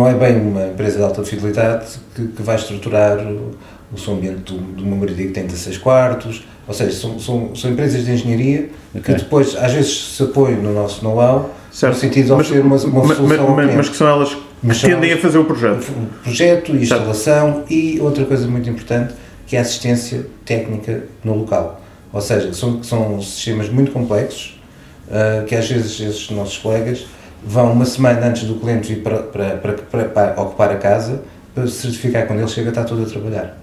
[0.00, 3.50] não é bem uma empresa de alta fidelidade que, que vai estruturar o,
[3.92, 7.54] o seu ambiente do, de uma moradia que tem 16 quartos, ou seja, são, são,
[7.54, 9.02] são empresas de engenharia Ok.
[9.14, 12.76] que depois às vezes se apoiam no nosso know-how, no sentido de Mas- oferecer uma,
[12.76, 15.38] uma mas, solução mas- mas- mas que são elas que Mas são tendem a fazer
[15.38, 15.82] o projeto.
[15.90, 19.14] O projeto, instalação e outra coisa muito importante
[19.46, 21.80] que é a assistência técnica no local.
[22.12, 24.60] Ou seja, são, são sistemas muito complexos
[25.08, 27.04] uh, que às vezes esses nossos colegas
[27.44, 31.22] vão uma semana antes do cliente vir para, para, para, para, para ocupar a casa
[31.54, 33.58] para certificar que quando ele chega está tudo a trabalhar.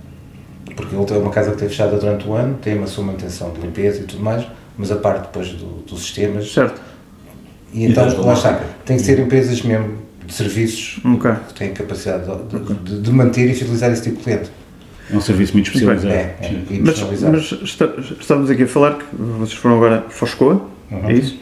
[0.75, 3.51] Porque ele tem uma casa que tem fechada durante o ano, tem uma sua manutenção
[3.51, 4.45] de limpeza e tudo mais,
[4.77, 6.51] mas a parte depois do, dos sistemas.
[6.51, 6.79] Certo.
[7.73, 11.31] E então, das lá está, tem que ser empresas mesmo de serviços Ok.
[11.47, 14.51] que têm capacidade de, de- de manter e fidelizar esse tipo de cliente.
[15.11, 16.13] É um serviço muito especializado.
[16.13, 17.33] É, é, e Mas, personalizado.
[17.37, 20.61] mas está- estávamos aqui a falar que vocês foram agora a Foscoa,
[20.91, 21.09] Uhum.
[21.09, 21.37] é isso?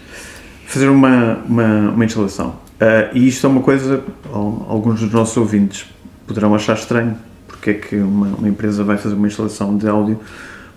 [0.65, 2.55] Fazer uma, uma, uma instalação.
[2.79, 5.85] Ah, e isto é uma coisa, al- alguns dos nossos ouvintes
[6.27, 7.15] poderão achar estranho,
[7.47, 10.19] porque é que uma, uma empresa vai fazer uma instalação de áudio,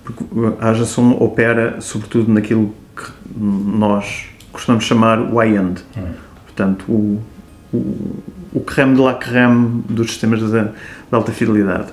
[0.05, 0.24] porque
[0.61, 5.83] a Ajason opera sobretudo naquilo que nós costumamos chamar o high-end.
[6.46, 7.20] Portanto, o,
[7.72, 8.22] o,
[8.55, 10.70] o creme de la creme dos sistemas de, de
[11.12, 11.92] alta fidelidade.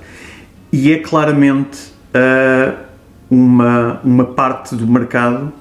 [0.71, 2.75] E é claramente ah,
[3.29, 5.51] uma, uma parte do mercado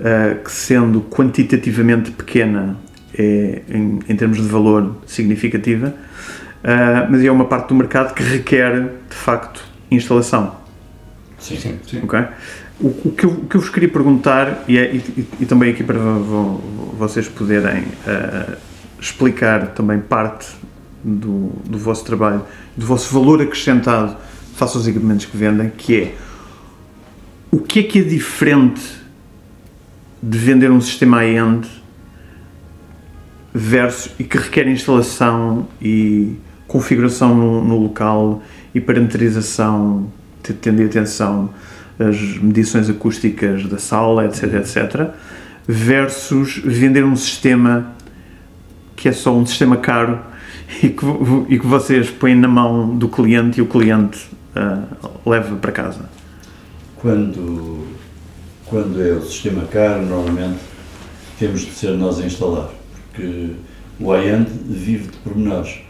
[0.00, 2.76] ah, que, sendo quantitativamente pequena,
[3.18, 5.94] é, em, em termos de valor, significativa,
[6.64, 10.56] ah, mas é uma parte do mercado que requer, de facto, instalação.
[11.38, 11.56] Sim.
[11.56, 11.78] Sim.
[11.86, 12.00] Sim.
[12.02, 12.18] Ok?
[12.78, 15.70] O, o que eu, o que eu vos queria perguntar, e, é- e- e também
[15.70, 18.56] aqui para vo- vo- vocês poderem ah,
[19.00, 20.48] explicar também parte
[21.04, 22.42] do, do vosso trabalho,
[22.76, 24.16] do vosso valor acrescentado
[24.56, 26.14] face aos equipamentos que vendem, que é
[27.50, 28.82] o que é que é diferente
[30.22, 31.68] de vender um sistema high-end
[33.54, 38.42] versus e que requer instalação e configuração no, no local
[38.74, 40.10] e parametrização,
[40.42, 41.50] te- tendo em atenção
[41.98, 45.10] as medições acústicas da sala, etc, etc,
[45.66, 47.92] versus vender um sistema
[48.94, 50.18] que é só um sistema caro
[50.82, 51.06] e que,
[51.48, 54.82] e que vocês põem na mão do cliente e o cliente ah,
[55.24, 56.08] leva para casa.
[56.96, 57.85] Quando,
[58.68, 60.58] quando é o sistema caro, normalmente
[61.38, 62.68] temos de ser nós a instalar,
[63.12, 63.50] porque
[64.00, 65.80] o high-end vive de pormenores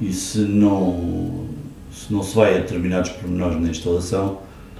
[0.00, 1.46] e se não,
[1.92, 4.38] se não se vai a determinados pormenores na instalação,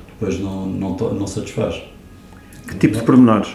[0.08, 1.80] depois não, não, to- não satisfaz.
[2.68, 3.48] Que tipo de pormenores?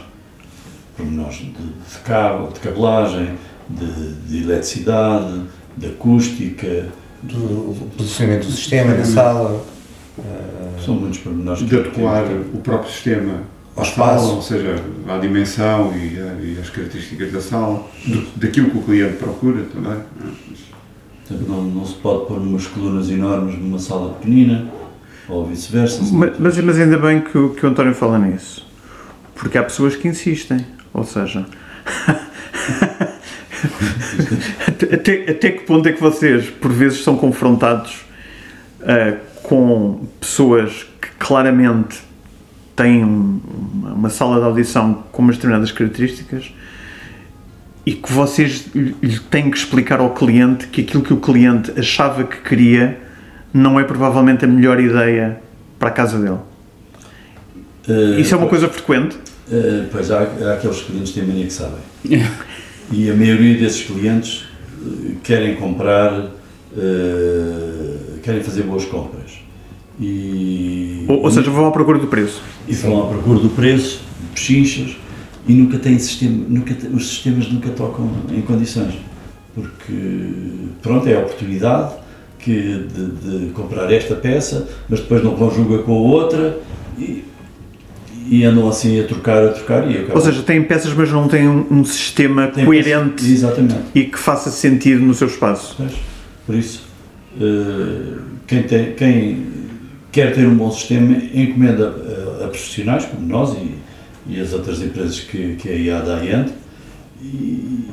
[0.97, 3.35] Pormenores de, de cabo, de cabelagem,
[3.69, 5.41] de, de eletricidade,
[5.77, 6.87] de acústica,
[7.21, 9.63] Do posicionamento do sistema, da sala,
[10.83, 11.65] são muitos pormenores.
[11.67, 13.41] De adequar o próprio sistema
[13.75, 14.35] Ao sala, espaço.
[14.35, 14.75] ou seja,
[15.07, 19.63] à dimensão e, a- e às características da sala, do- daquilo que o cliente procura
[19.73, 19.99] também.
[21.47, 24.67] Não, não se pode pôr umas colunas enormes numa sala pequenina,
[25.27, 26.03] ou vice-versa.
[26.13, 28.67] Ma- Mas, mas ainda bem que, o- que o António fala nisso.
[29.33, 30.63] Porque há pessoas que insistem.
[30.93, 31.43] Ou seja,
[34.93, 38.01] até, até- que ponto é que vocês, por vezes, são confrontados
[38.83, 41.99] ah, com pessoas que claramente
[42.75, 43.39] têm um-
[43.95, 46.51] uma, sala de audição com umas determinadas características
[47.85, 52.23] e que vocês lhe têm que explicar ao cliente que aquilo que o cliente achava
[52.23, 52.97] que queria
[53.53, 55.39] não é provavelmente a melhor ideia
[55.77, 56.39] para a casa dele.
[57.87, 59.17] Eh, Isso é uma coisa frequente?
[59.51, 61.79] eh, pois há, há aqueles clientes que têm mania que sabem.
[62.91, 64.45] e a maioria desses clientes
[64.81, 66.31] eh, querem comprar,
[66.77, 69.42] eh, querem fazer boas compras.
[69.99, 72.41] E, Ou, ou seja, vão à procura do preço.
[72.67, 74.01] e vão à procura do preço,
[74.33, 74.97] pechinchas,
[75.47, 78.93] e nunca têm sistema, nunca, os sistemas nunca tocam em condições.
[79.53, 79.93] Porque,
[80.81, 81.93] pronto, é a oportunidade
[82.39, 82.53] que,
[82.93, 86.57] de, de comprar esta peça, mas depois não conjuga com a outra
[86.97, 87.23] e,
[88.29, 90.15] e andam assim a trocar, a trocar e acabam.
[90.15, 93.75] Ou seja, têm peças, mas não têm um, um sistema Tem coerente peças- Exatamente.
[93.93, 95.75] e que faça sentido no seu espaço.
[95.77, 95.91] Pois,
[96.47, 96.83] Por isso,
[97.39, 99.52] eh, quem, tem, quem
[100.13, 101.87] quer ter um bom sistema encomenda
[102.41, 103.75] a, a profissionais como nós e,
[104.27, 106.53] e as outras empresas que, que a IADA adiante
[107.21, 107.89] e,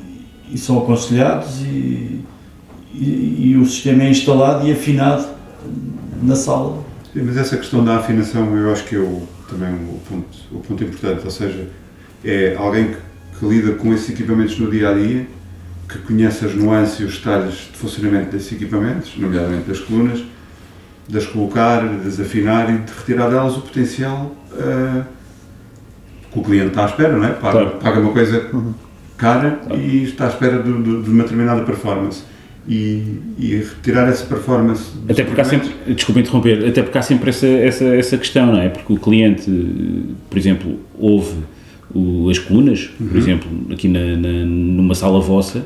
[0.53, 2.21] e são aconselhados e,
[2.95, 5.27] e, e o sistema é instalado e afinado
[6.23, 6.85] na sala.
[7.13, 10.59] Sim, mas essa questão da afinação eu acho que é o, também o ponto, o
[10.61, 11.69] ponto importante, ou seja,
[12.23, 15.27] é alguém que, que lida com esses equipamentos no dia a dia,
[15.89, 20.23] que conhece as nuances e os detalhes de funcionamento desses equipamentos, nomeadamente das colunas,
[21.11, 25.03] de as colocar, de as afinar e de retirar delas o potencial eh,
[26.33, 27.31] que o cliente está à espera, não é?
[27.31, 27.71] Paga, Claro.
[27.83, 28.47] paga uma coisa
[29.17, 32.23] cara e está à espera de, de- de uma determinada performance.
[32.69, 33.03] E,
[33.39, 34.93] e retirar essa performance.
[35.09, 38.61] Até porque há sempre, desculpa interromper, até porque há sempre essa, essa, essa questão, não
[38.61, 38.69] é?
[38.69, 39.51] Porque o cliente,
[40.29, 41.35] por exemplo, ouve
[41.93, 45.65] o- as colunas, por exemplo, aqui na, na- numa sala vossa,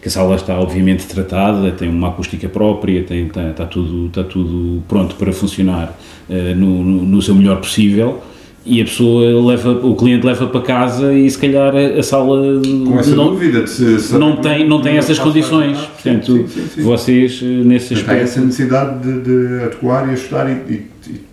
[0.00, 4.24] que a sala está obviamente tratada, tem uma acústica própria, tem, está, está tudo, está
[4.24, 8.22] tudo pronto para funcionar eh, no, no, no seu melhor possível,
[8.64, 13.30] e a pessoa leva, o cliente leva para casa e se calhar a, sala não,
[13.30, 15.78] dúvida se, se não tem, não tem essas condições.
[15.78, 16.82] Portanto, Sim, sim, sim.
[16.82, 18.46] vocês eh, nesse Mas há essa aspecto.
[18.46, 21.29] necessidade de, de adequar e ajustar e, e, e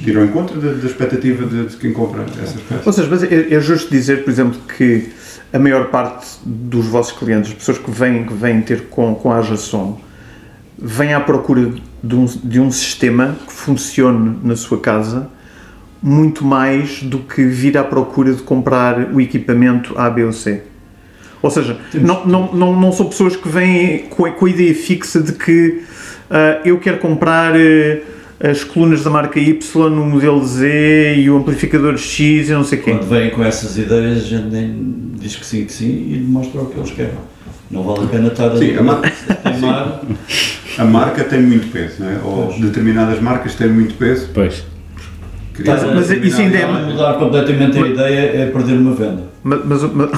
[0.00, 2.86] de ir ao encontro da, da expectativa de, de quem compra essas peças.
[2.86, 5.10] Ou seja, mas é, é justo dizer, por exemplo, que
[5.52, 9.30] a maior parte dos vossos clientes, as pessoas que vêm, que vêm ter com, com
[9.30, 10.00] a Ajason,
[10.78, 11.72] vêm à procura
[12.02, 15.28] de um, de um sistema que funcione na sua casa
[16.02, 20.62] muito mais do que vir à procura de comprar o equipamento A, B ou C.
[21.42, 24.74] Ou seja, não, não, não, não são pessoas que vêm com a, com a ideia
[24.74, 25.82] fixa de que
[26.30, 28.02] ah, eu quero comprar eh,
[28.42, 32.78] as colunas da marca Y, o modelo Z e o amplificador X e não sei
[32.78, 32.90] o quê.
[32.92, 36.60] Quando vêm com essas ideias, a gente nem diz que sim, que sim e demonstra
[36.62, 37.12] o que eles querem.
[37.70, 40.00] Não vale a pena estar Sim, a marca- a teimar.
[40.78, 42.18] A marca tem muito peso, não é?
[42.24, 42.60] ou Pois.
[42.60, 44.28] determinadas marcas têm muito peso.
[44.34, 44.64] Pois.
[45.54, 49.22] Queria- a Mas isso ainda é- mudar completamente a ideia é perder uma venda.
[49.44, 50.10] Mas, mas- mas-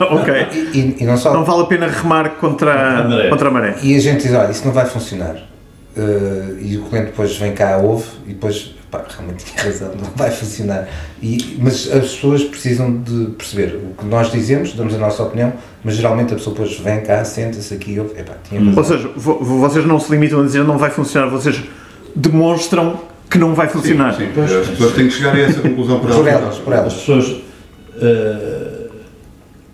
[0.00, 0.34] ok.
[0.74, 1.32] E, e não só.
[1.32, 3.28] Não vale a pena remar contra, a maré.
[3.28, 3.76] contra a maré.
[3.82, 5.36] E a gente diz, olha, isso não vai funcionar.
[5.96, 10.08] Eh, e o cliente depois vem cá, ouve e depois, pá, realmente tinha razão, não
[10.14, 10.88] vai funcionar.
[11.20, 15.52] E, mas as pessoas precisam de perceber o que nós dizemos, damos a nossa opinião,
[15.82, 18.76] mas geralmente a pessoa depois vem cá, senta-se aqui e ouve, epá, tinha razão.
[18.78, 21.60] Ou seja, vo- vocês não se limitam a dizer não vai funcionar, vocês
[22.14, 24.14] demonstram que não vai funcionar.
[24.14, 24.40] Sim, sim.
[24.60, 26.42] As pessoas têm que chegar a essa conclusão por por elas.
[26.42, 26.94] elas, por As elas.
[26.94, 27.36] pessoas.
[28.00, 28.80] eh,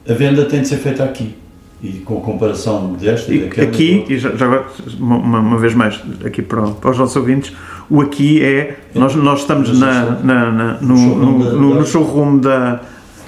[0.08, 1.34] a venda tem de ser feita aqui.
[1.82, 3.68] E com comparação desta e daquela.
[3.68, 4.66] aqui, e já, já agora,
[4.98, 7.52] uma, uma- vez mais, aqui para, para os nossos ouvintes,
[7.90, 8.78] o aqui é.
[8.94, 12.80] Nós, nós estamos na, na- na- no, showroom no, da- no- showroom da,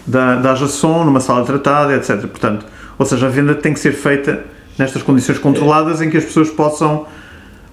[0.07, 2.21] da, da Ajason, numa sala tratada, etc.
[2.27, 2.65] Portanto,
[2.99, 4.43] ou seja, a venda tem que ser feita
[4.79, 7.05] nestas condições controladas em que as pessoas possam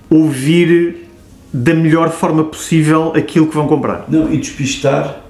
[0.09, 1.07] ouvir
[1.53, 4.05] da melhor forma possível aquilo que vão comprar.
[4.09, 5.21] Não, e despistar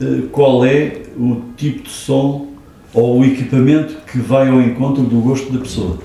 [0.00, 2.48] eh, qual é o tipo de som
[2.94, 5.98] ou o equipamento que vai ao encontro do gosto da pessoa.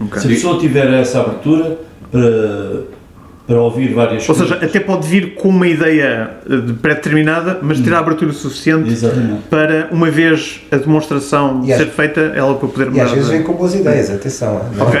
[0.00, 0.20] Ok.
[0.20, 1.78] Se a pessoa tiver essa abertura
[2.10, 2.82] para,
[3.46, 4.68] para ouvir várias Ou seja, coisas.
[4.68, 9.42] até pode vir com uma ideia eh, de pré-determinada, mas ter a abertura suficiente Exatamente.
[9.48, 13.04] para, uma vez a demonstração E ser feita, ela para poder E mudar.
[13.04, 14.60] às vezes de- vem com boas ideias, atenção.
[14.76, 14.88] não é?
[14.88, 15.00] Ok.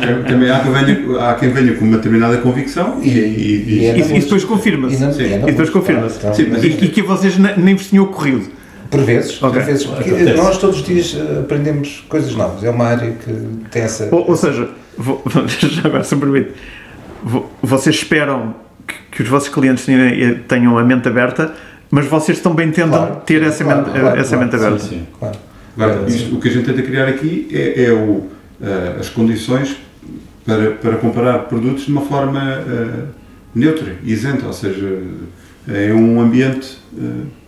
[0.00, 3.78] Também- Também há quem, venha, há quem venha com uma determinada convicção e, e, e-
[3.80, 5.02] E é E, e depois confirma-se.
[5.02, 5.80] E, é E depois boa.
[5.80, 6.18] confirma-se.
[6.18, 8.46] Então, Sim, mas E, e que a vocês ne- nem vos tinha ocorrido.
[8.94, 9.58] Por vezes, Ok.
[9.60, 10.36] por vezes porque Acontece.
[10.36, 12.62] nós todos os dias eh, aprendemos coisas novas.
[12.62, 13.32] É uma área que
[13.70, 14.08] tem essa.
[14.12, 15.22] Ou, ou seja, vo-
[15.58, 16.50] já agora se me permite,
[17.22, 18.54] vo- vocês esperam
[18.86, 21.52] que, que os vossos clientes tenham, tenham a mente aberta,
[21.90, 23.16] mas vocês também tentam Claro.
[23.26, 24.44] ter essa, Claro, mente, claro, essa claro.
[24.44, 24.78] mente aberta.
[24.78, 25.06] Sim, sim.
[25.18, 25.36] Claro.
[25.76, 28.28] Agora, isto- o que a gente tenta criar aqui é, é o,
[28.62, 29.76] eh, as condições
[30.46, 33.04] para, para comparar produtos de uma forma eh,
[33.54, 34.98] neutra isenta, ou seja,
[35.68, 37.00] é um ambiente eh,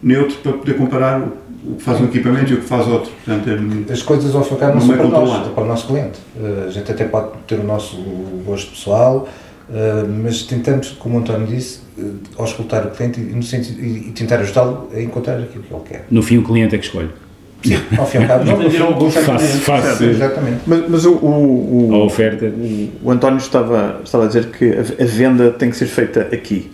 [0.03, 1.33] neutro para poder comparar o,
[1.73, 3.11] o que faz um equipamento e o que faz outro.
[3.25, 3.51] Portanto,
[3.89, 5.87] é, As coisas ao ficar não Não são é para nós, é para o nosso
[5.87, 6.19] cliente.
[6.41, 7.97] Eh, A gente até pode ter o nosso
[8.45, 9.29] gosto pessoal,
[9.73, 11.81] eh, mas tentamos, como o António disse,
[12.39, 15.83] auscultar o cliente e, no sentido, e, e tentar ajudá-lo a encontrar aquilo que ele
[15.89, 16.07] quer.
[16.11, 17.11] No fim, o cliente é que escolhe.
[17.99, 19.09] Ao fim e ao cabo, não, o
[20.05, 20.61] Exatamente.
[20.67, 22.53] Mas, mas o, o, a o, oferta.
[23.03, 26.71] o António estava, estava a dizer que a, a venda tem que ser feita aqui.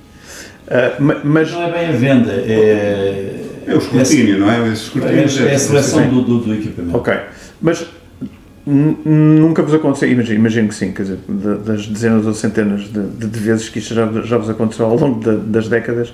[0.74, 3.34] Ah, ma- mas Não é bem a venda, é.
[3.66, 4.58] é o escrutínio, não é?
[4.60, 6.96] Esse É, escrutínio é a seleção do, do, do equipamento.
[6.96, 7.14] Ok,
[7.60, 7.86] mas
[8.66, 13.00] nunca vos aconteceu, imagino, imagino que sim, quer dizer, da- das dezenas ou centenas de,
[13.02, 16.12] de- de vezes que isto já, já vos aconteceu ao longo da- das décadas,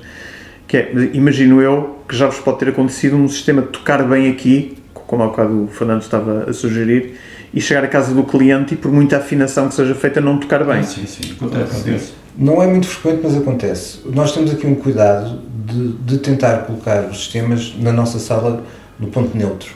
[0.67, 4.31] que é, imagino eu que já vos pode ter acontecido um sistema de tocar bem
[4.31, 7.15] aqui, como há bocado o Fernando estava a sugerir,
[7.53, 10.65] e chegar à casa do cliente e por muita afinação que seja feita não tocar
[10.65, 10.83] bem.
[10.83, 11.33] Sim, sim.
[11.41, 13.99] Acontece, Não é muito frequente, mas acontece.
[14.07, 18.63] Nós temos aqui um cuidado de, de tentar colocar os sistemas na nossa sala
[18.99, 19.73] no ponto neutro.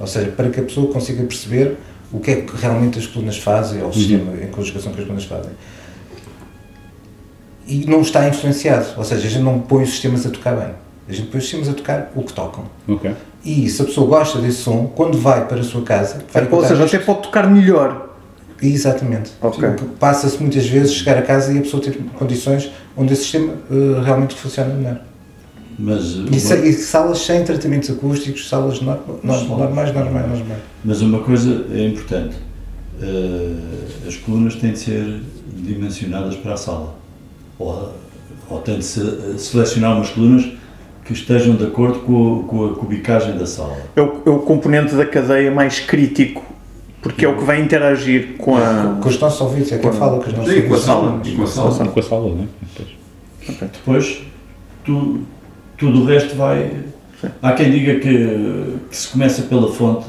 [0.00, 1.76] Ou seja, para que a pessoa consiga perceber
[2.12, 5.04] o que é que realmente as colunas fazem, ou o sistema em conjugação que as
[5.06, 5.52] colunas fazem.
[7.66, 8.86] E não está influenciado.
[8.96, 10.74] Ou seja, a gente não põe os sistemas a tocar bem.
[11.08, 12.64] A gente põe os sistemas a tocar o que tocam.
[12.88, 13.12] Ok.
[13.44, 16.62] E se a pessoa gosta desse som, quando vai para a sua casa, vai Ou
[16.62, 18.11] seja, este- até pode tocar melhor.
[18.62, 19.32] Exatamente.
[19.40, 19.68] Ok.
[19.68, 23.22] O que Passa-se muitas vezes chegar a casa e a pessoa ter condições onde esse
[23.22, 25.00] sistema eh, realmente funciona melhor.
[25.78, 29.46] Mas, E, sa- e salas sem tratamentos acústicos, salas nor- normais,
[29.92, 30.42] normais, normais.
[30.84, 32.36] mas uma coisa é importante:
[33.00, 33.52] eh,
[34.06, 35.20] as colunas têm de ser
[35.56, 36.94] dimensionadas para a sala.
[37.58, 37.92] Ou,
[38.50, 40.46] ou tem de se eh, selecionar umas colunas
[41.04, 43.76] que estejam de acordo com, a- com a cubicagem da sala.
[43.96, 46.44] É o, é o componente da cadeia mais crítico,
[47.02, 48.96] porque é o que vai interagir com a.
[49.02, 51.20] Com os nossos ouvidos, é que eu falo com os nossos Sim, com a sala.
[51.36, 51.88] Com a sala.
[51.88, 52.46] Com a sala, não é?
[52.76, 52.88] Pois.
[53.72, 54.22] Depois,
[54.84, 55.20] tu,
[55.76, 56.70] tudo o resto vai.
[57.42, 60.06] Há quem diga que, que se começa pela fonte,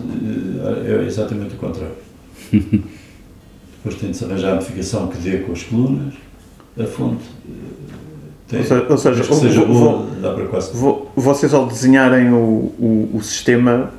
[0.86, 1.96] eh, é exatamente o contrário.
[2.52, 6.14] Depois tem de se arranjar a modificação que dê com as colunas,
[6.80, 7.24] a fonte.
[7.48, 7.54] eh,
[8.48, 10.72] Tem, Ou seja- ou seja, seja vo- boa, vo- dá para quase.
[10.76, 13.92] Vo- Vocês, ao desenharem o, o, o sistema,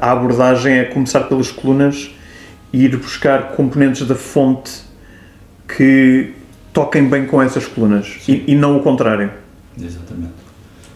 [0.00, 2.10] a abordagem é começar pelas colunas
[2.72, 4.70] e ir buscar componentes da fonte
[5.66, 6.32] que
[6.72, 9.30] toquem bem com essas colunas e, e não o contrário.
[9.80, 10.32] Exatamente.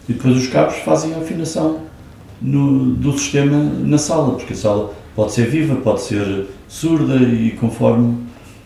[0.07, 1.81] E depois os cabos fazem a afinação
[2.41, 7.51] no- do sistema na sala, porque a sala pode ser viva, pode ser surda e
[7.59, 8.17] conforme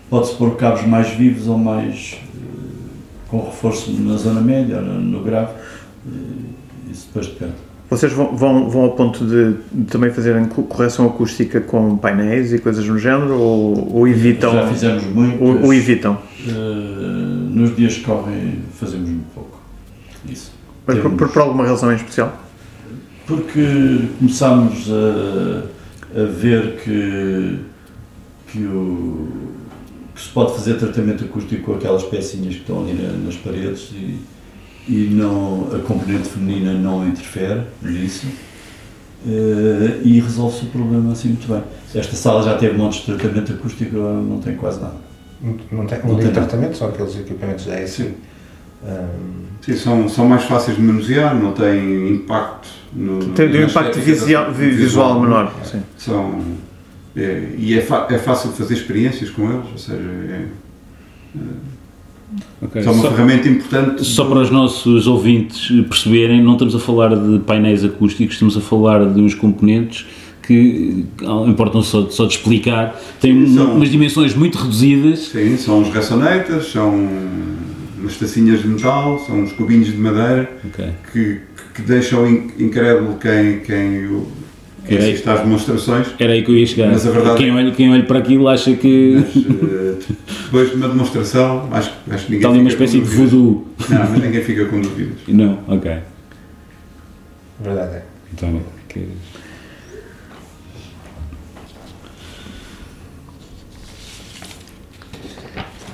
[0.09, 2.39] pode-se pôr cabos mais vivos ou mais eh,
[3.29, 5.51] com reforço na zona média ou no, no grave.
[6.07, 7.53] Eh, Isso depois depende.
[7.89, 12.51] Vocês vão, vão, vão ao ponto de, de também fazerem co- correção acústica com painéis
[12.51, 14.51] e coisas no género ou, ou evitam?
[14.53, 15.43] Já fizemos muito.
[15.43, 16.17] Ou, ou evitam?
[17.49, 19.59] nos dias que correm fazemos muito pouco.
[20.27, 20.51] Isso.
[20.87, 22.35] Mas por, por, por alguma razão em especial?
[23.27, 27.59] Porque começámos a, a ver que,
[28.51, 29.27] que, o,
[30.15, 33.91] que se pode fazer tratamento acústico com aquelas pecinhas que estão ali na- nas paredes
[33.93, 34.17] e,
[34.87, 38.27] e não, a componente feminina não interfere nisso
[39.25, 41.63] eh, e resolve-se o problema assim muito bem.
[41.95, 44.95] Esta sala já teve montes de tratamento acústico, agora não tem quase nada.
[45.71, 47.75] Não, tem, Não tem tratamento, são aqueles equipamentos da.
[47.75, 53.29] Hum, Sim, são, são mais fáceis de manusear, não têm impacto no.
[53.29, 55.53] Tem um impacto visual, visual menor.
[55.63, 55.81] Sim.
[55.97, 56.41] São,
[57.15, 60.45] é, e é, é fácil de fazer experiências com eles, ou seja, é,
[62.61, 62.81] Ok.
[62.81, 64.03] é uma Só, ferramenta importante.
[64.05, 68.61] só para os nossos ouvintes perceberem, não estamos a falar de painéis acústicos, estamos a
[68.61, 70.05] falar de uns componentes
[70.41, 71.05] que,
[71.47, 75.27] importam só, só de explicar, têm São- uma- umas dimensões muito reduzidas.
[75.29, 77.07] Sim, são os ressonators, são
[77.99, 80.85] umas tacinhas de metal, são uns cubinhos de madeira Ok.
[81.13, 81.39] que,
[81.73, 84.09] que deixam in- incrédulo quem, quem,
[84.85, 85.09] quem Ok.
[85.11, 86.07] assiste às demonstrações.
[86.19, 86.91] Era aí que eu ia chegar.
[86.91, 89.95] Mas a verdade quem, é- olha, quem olha para aquilo acha que Mas eh,
[90.45, 93.67] depois de uma demonstração, acho, que- acho que ninguém está ali uma espécie de voodoo.
[93.89, 95.17] Não, mas ninguém fica com dúvidas.
[95.27, 95.91] Não, ok.
[97.61, 98.03] verdade é.
[98.33, 98.59] Então,
[98.89, 99.07] que-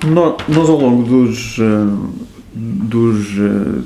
[0.05, 2.19] No- Nós, ao longo dos, eh,
[2.53, 3.81] dos eh,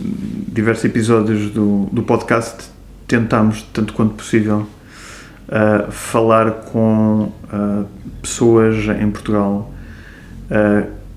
[0.47, 2.65] diversos episódios do, do podcast,
[3.07, 4.67] tentámos, tanto quanto possível,
[5.55, 7.83] eh, falar com eh,
[8.23, 9.71] pessoas em Portugal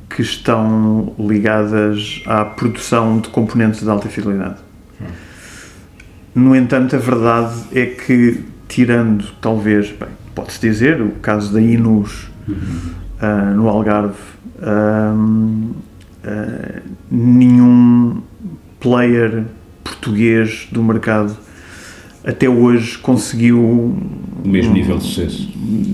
[0.09, 4.57] que estão ligadas à produção de componentes de alta fidelidade.
[6.35, 12.29] No entanto, a verdade é que, tirando talvez, bem, pode-se dizer, o caso da Inus
[13.21, 14.17] ah, no Algarve,
[17.11, 18.23] nenhum
[18.81, 19.45] player
[19.83, 21.37] português do mercado
[22.27, 23.97] até hoje conseguiu o
[24.45, 25.49] mesmo nível de sucesso.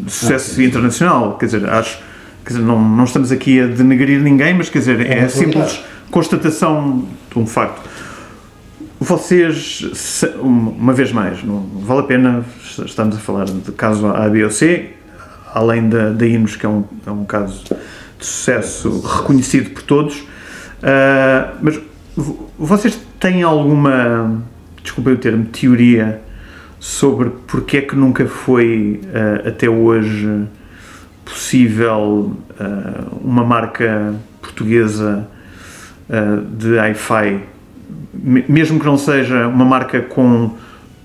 [0.08, 1.36] sucesso internacional.
[1.38, 1.98] Quer dizer, acho
[2.44, 5.80] quer dizer, não, não estamos aqui a denegrir ninguém, mas quer dizer, é, uma simples
[6.10, 7.88] constatação de um facto.
[9.00, 12.44] Vocês, se- um- uma vez mais, não vale a pena,
[12.84, 14.90] estamos a falar de caso A, B ou C,
[15.52, 17.64] além da, da Inos, que é um, é um caso
[18.18, 20.22] de sucesso reconhecido por todos,
[20.82, 21.80] ah, mas
[22.16, 24.40] vo- vocês têm alguma,
[24.82, 26.20] desculpem o termo, teoria
[26.78, 30.44] sobre porque é que nunca foi ah, até hoje
[31.24, 35.26] possível ah, uma marca portuguesa
[36.10, 37.40] ah, de hi-fi,
[38.12, 40.56] me- mesmo que não seja uma marca com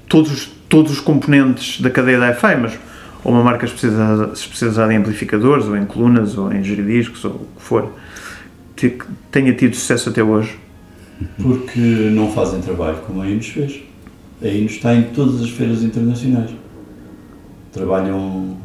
[0.10, 2.80] todos, todos os componentes da cadeia da hi-fi, mas
[3.24, 7.48] ou uma marca especializada, especializada em amplificadores, ou em colunas, ou em giradiscos, ou o
[7.58, 7.92] que for,
[8.76, 8.98] que
[9.32, 10.56] tenha tido sucesso até hoje.
[11.42, 13.80] Porque não fazem trabalho como a Inos fez.
[14.42, 16.52] A Inos está em todas as feiras internacionais.
[17.72, 18.58] Trabalham.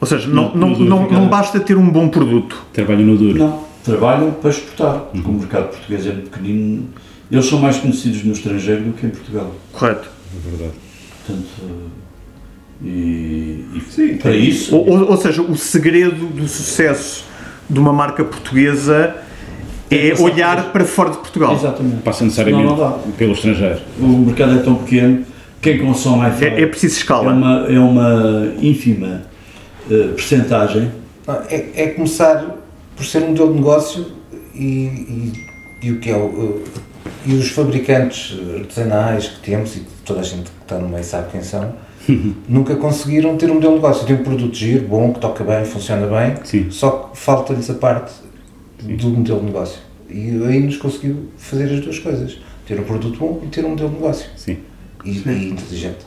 [0.00, 2.64] Ou seja, não, Não, não, não, basta ter um bom produto.
[2.72, 3.38] Trabalho no duro.
[3.38, 4.98] Não, trabalham para exportar.
[5.12, 6.88] Porque o mercado português é muito pequenino.
[7.30, 9.54] Eles são mais conhecidos no estrangeiro do que em Portugal.
[9.72, 10.08] Correto.
[10.34, 10.72] É verdade.
[11.26, 11.46] Portanto,
[12.84, 14.74] e, e Sim, para tem- isso.
[14.76, 17.24] Ou- ou seja, o segredo do sucesso
[17.70, 19.16] de uma marca portuguesa
[19.94, 21.54] é olhar para fora de Portugal.
[21.54, 22.02] Exatamente.
[22.02, 23.80] Passa necessariamente Não, não pelo estrangeiro.
[24.00, 25.24] O mercado é tão pequeno.
[25.60, 27.32] Quem consome iPhone É, é preciso é escala.
[27.32, 29.22] uma, é uma ínfima
[29.90, 30.90] eh, percentagem
[31.26, 32.56] Não, É, é começar
[32.96, 34.06] por ser um modelo de negócio
[34.54, 35.32] e, e,
[35.84, 36.64] e o que é o, o-
[37.26, 41.04] e os fabricantes artesanais que temos e que toda a gente que está no meio
[41.04, 41.72] sabe quem são
[42.48, 45.64] nunca conseguiram ter um modelo de negócio tem um produto giro, bom, que toca bem,
[45.64, 46.66] funciona bem Sim.
[46.70, 48.12] só que falta-lhes a parte
[48.82, 49.78] do modelo de negócio
[50.10, 53.70] e aí nos conseguiu fazer as duas coisas ter um produto bom e ter um
[53.70, 54.26] modelo de negócio.
[54.36, 54.58] Sim.
[55.04, 55.98] E, e inteligente.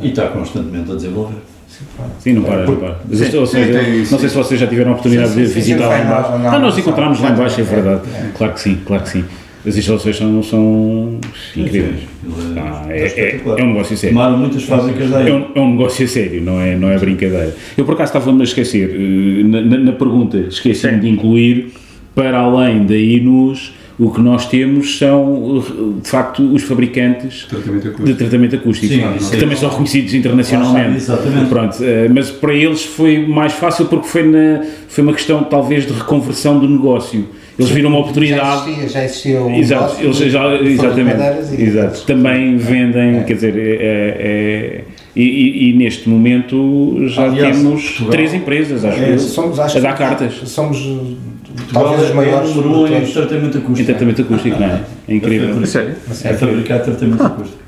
[0.00, 1.36] E está constantemente a desenvolver.
[1.68, 1.84] Sim.
[2.20, 2.98] Sim, não para, não para.
[3.12, 3.46] Sim.
[3.46, 5.84] Sim, tem- não sei se vocês já tiveram a oportunidade Sim, sim, de sim, visitar
[5.84, 6.30] sim, lá embaixo.
[6.54, 8.02] Ah, nós encontramos lá embaixo, é É, verdade.
[8.14, 8.30] é.
[8.36, 9.24] Claro que sim, claro que sim.
[9.64, 11.18] As instalações são, são
[11.56, 12.00] incríveis.
[12.20, 14.16] Aquilo Ah, é, é, é, é um negócio sério.
[14.16, 15.28] Tomaram muitas fábricas daí.
[15.28, 17.54] É um, é um negócio a sério, não é, não é brincadeira.
[17.78, 21.00] Eu por acaso estava-me a esquecer, eh, na, na- na pergunta, esqueci-me Sim.
[21.00, 21.68] de incluir,
[22.14, 25.62] para além da INUS, o que nós temos são,
[26.02, 30.96] de facto, os fabricantes Tratamento de tratamento acústico, Sim, que também é- são reconhecidos internacionalmente.
[30.96, 31.48] Exatamente.
[31.48, 35.86] Pronto, eh, mas para eles foi mais fácil porque foi, na, foi uma questão talvez
[35.86, 37.26] de reconversão do negócio.
[37.58, 38.70] Eles viram uma Já oportunidade.
[38.70, 42.02] existia, já existia um Exato, eles já, exatamente, e- exato.
[42.06, 43.22] Também vendem, É.
[43.24, 44.80] quer dizer, é, é-
[45.14, 49.58] e, e- e neste momento já Aliás, temos Portugal- três empresas, acho É, que Somos,
[49.60, 51.16] acho a dar que cartas Somos uh,
[51.56, 53.80] Portugal talvez os é maiores o número um em tratamento acústico.
[53.80, 54.80] em tratamento acústico, não é?
[55.08, 55.66] É incrível.
[55.66, 55.94] Sério?
[56.24, 57.58] É fabricar tratamento acústico.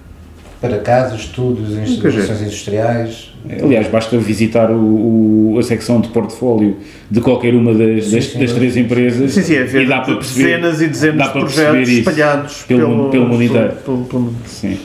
[0.60, 3.34] para casas, estúdios, instalações industriais.
[3.62, 6.78] Aliás, basta visitar o, o- a secção de portfólio
[7.10, 8.56] de qualquer uma das, das, sim, das sim.
[8.56, 10.44] três empresas Sim, sim, é ver e dá para perceber.
[10.62, 13.72] dezenas e dezenas de projetos espalhados pelo- pelo mundo inteiro.
[13.84, 14.36] pelo- pelo mundo.
[14.46, 14.78] Sim,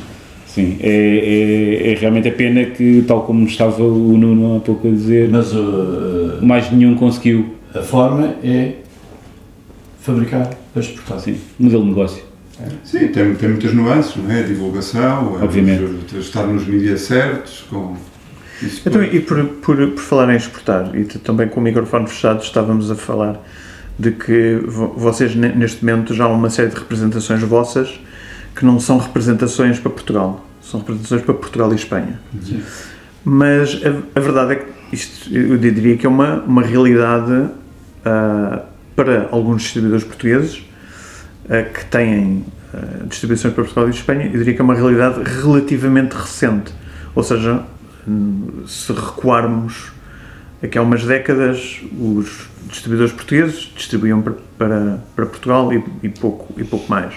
[0.49, 0.77] sim.
[0.81, 0.89] É,
[1.87, 5.29] é, é realmente a pena que, tal como estava o Nuno há pouco a dizer,
[5.29, 7.55] Mas uh, mais nenhum conseguiu.
[7.73, 8.73] a forma é
[10.01, 11.19] fabricar para exportar.
[11.19, 12.23] Sim, modelo de negócio.
[12.83, 14.39] Sim, tem, tem muitas nuances, não é?
[14.41, 16.17] A divulgação, é Obviamente.
[16.17, 17.95] estar nos mídias certos, com...
[18.61, 22.43] Isso Então, e por, por, por falar em exportar, e também com o microfone fechado,
[22.43, 23.41] estávamos a falar
[23.97, 27.97] de que vo- vocês, ne- neste momento, já há uma série de representações vossas
[28.59, 32.19] que não são representações para Portugal, são representações para Portugal e Espanha.
[32.43, 32.61] Sim.
[33.23, 37.51] Mas a, a verdade é que isto, eu diria que é uma, uma realidade
[38.03, 38.63] ah,
[38.97, 40.61] para alguns distribuidores portugueses
[41.49, 45.23] ah, que têm ah, distribuições para Portugal e Espanha, eu diria que é uma realidade
[45.23, 46.73] relativamente recente.
[47.15, 47.63] Ou seja,
[48.67, 49.93] se recuarmos
[50.61, 56.59] aqui há umas décadas, os distribuidores portugueses distribuíam para, para, para Portugal e, e pouco,
[56.59, 57.13] e pouco mais.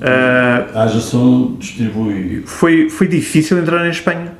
[0.00, 2.42] Ah, A Ajason distribui.
[2.46, 4.32] foi, foi difícil entrar em Espanha.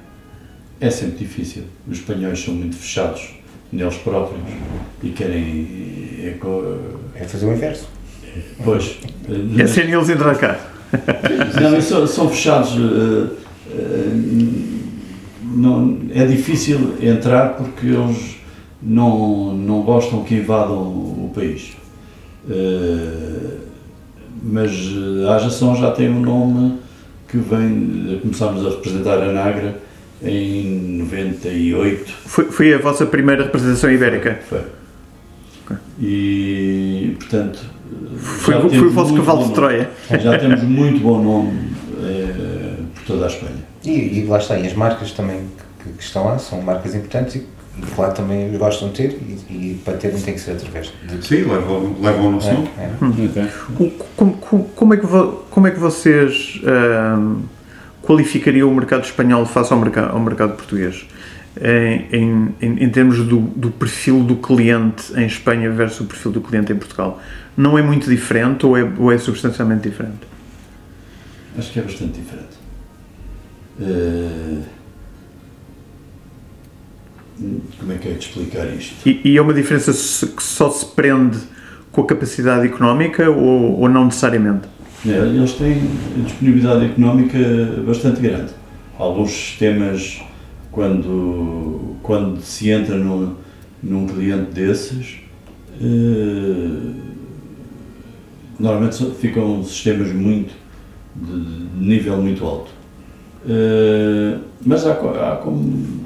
[0.81, 1.65] É sempre difícil.
[1.89, 3.35] Os espanhóis são muito fechados
[3.73, 4.41] neles próprios
[5.03, 5.69] e querem.
[6.23, 6.37] É,
[7.15, 7.89] É fazer o inverso.
[8.65, 8.99] pois.
[9.59, 10.59] É serem eles entrar cá.
[11.61, 12.71] Não, são, são fechados.
[12.73, 13.27] eh,
[13.73, 14.17] eh,
[15.43, 18.37] não, é difícil entrar porque eles
[18.83, 21.73] não, não gostam que invadam o país.
[22.49, 23.57] Eh,
[24.43, 26.79] mas eh, a Ajação já tem um nome
[27.29, 28.19] que vem.
[28.23, 29.81] Começámos a representar a Nagra
[30.23, 32.13] em 98.
[32.27, 34.41] Foi, foi a vossa primeira representação ibérica.
[34.49, 34.63] Foi.
[36.01, 37.61] E, portanto.
[38.17, 39.91] Foi, já foi temos o vosso cavalo de Troia.
[40.21, 41.73] Já temos muito bom nome
[42.03, 43.71] eh, por toda a Espanha.
[43.85, 45.43] E, e lá está, e as marcas também
[45.83, 47.47] que, que estão lá são marcas importantes e
[47.95, 49.19] claro também gostam de ter
[49.49, 51.27] e, e para terem tem que ser através de.
[51.27, 52.69] Sim, levam, levam o nosso nome.
[52.79, 53.49] É, é.
[54.17, 57.41] Como, como- como é que vo- como é que vocês ahm,
[58.03, 61.07] qualificariam o mercado espanhol face ao mercado, ao mercado português?
[61.61, 62.55] Em, em,
[62.85, 66.77] em- termos do, do perfil do cliente em Espanha versus o perfil do cliente em
[66.77, 67.21] Portugal.
[67.57, 70.21] Não é muito diferente ou é, ou é substancialmente diferente?
[71.59, 72.57] Acho que é bastante diferente.
[73.81, 74.59] Eh,
[77.79, 79.09] como é que é de explicar isto?
[79.09, 81.39] E, e é uma diferença se- que só se prende
[81.91, 84.69] com a capacidade económica ou, ou não necessariamente?
[85.07, 85.81] É, Eles têm
[86.25, 87.39] disponibilidade económica
[87.87, 88.53] bastante grande.
[88.99, 90.21] Alguns sistemas,
[90.71, 93.35] quando, quando se entra num,
[93.83, 95.21] num cliente desses,
[95.81, 96.93] eh,
[98.59, 100.53] normalmente ficam sistemas muito
[101.17, 101.41] de,
[101.79, 102.71] de nível muito alto.
[103.49, 104.37] Eh,
[104.67, 106.00] mas há, há como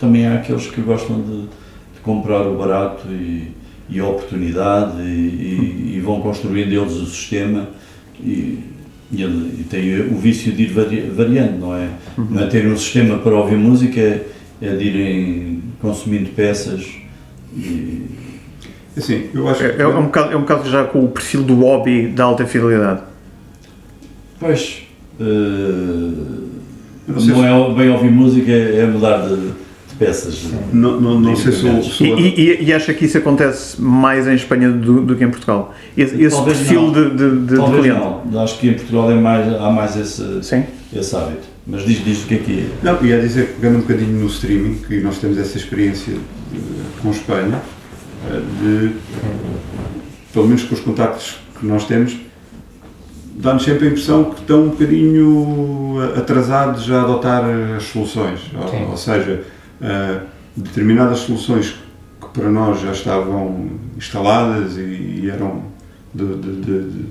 [0.00, 3.48] também há aqueles que gostam de, de comprar o barato e,
[3.88, 7.68] e a oportunidade e, e- e vão construindo eles o sistema
[8.18, 8.58] e,
[9.12, 11.88] e, ele- e tem o vício de ir vari- variando, não é?
[12.16, 14.24] Não é ter um sistema para ouvir música, é,
[14.62, 16.86] é de irem consumindo peças
[17.56, 18.06] e
[18.96, 19.82] Assim, eu acho É, que...
[19.82, 23.02] é, um bocado, é um bocado já com o perfil do hobby da alta fidelidade.
[24.38, 24.82] Pois,
[25.20, 26.34] eh, Eu
[27.08, 29.52] não não se- é bem ouvir música, é mudar de
[30.04, 30.46] peças.
[30.72, 33.18] Não, não, não sei se o, se E, o- e, e- e acha que isso
[33.18, 35.74] acontece mais em Espanha do, do que em Portugal?
[35.96, 36.92] Esse, esse perfil não.
[36.92, 38.00] de, de, de Talvez cliente?
[38.32, 38.42] não.
[38.42, 40.64] Acho que em Portugal é mais, há mais esse, Sim.
[40.96, 41.46] esse hábito.
[41.66, 42.66] Mas diz, diz o que é que é.
[42.82, 47.10] Não, ia dizer, pegando um bocadinho no streaming, que nós temos essa experiência de- com
[47.10, 47.60] Espanha,
[48.32, 48.90] eh, de,
[50.32, 52.16] pelo menos com os contactos que nós temos,
[53.36, 57.44] dá-nos sempre a impressão que estão um bocadinho atrasados a adotar
[57.76, 58.40] as soluções.
[58.54, 59.42] Ou, ou seja,
[59.82, 60.20] eh,
[60.56, 61.74] determinadas soluções
[62.20, 64.80] que para nós já estavam instaladas e,
[65.24, 65.62] e eram
[66.14, 67.04] de, de- de- de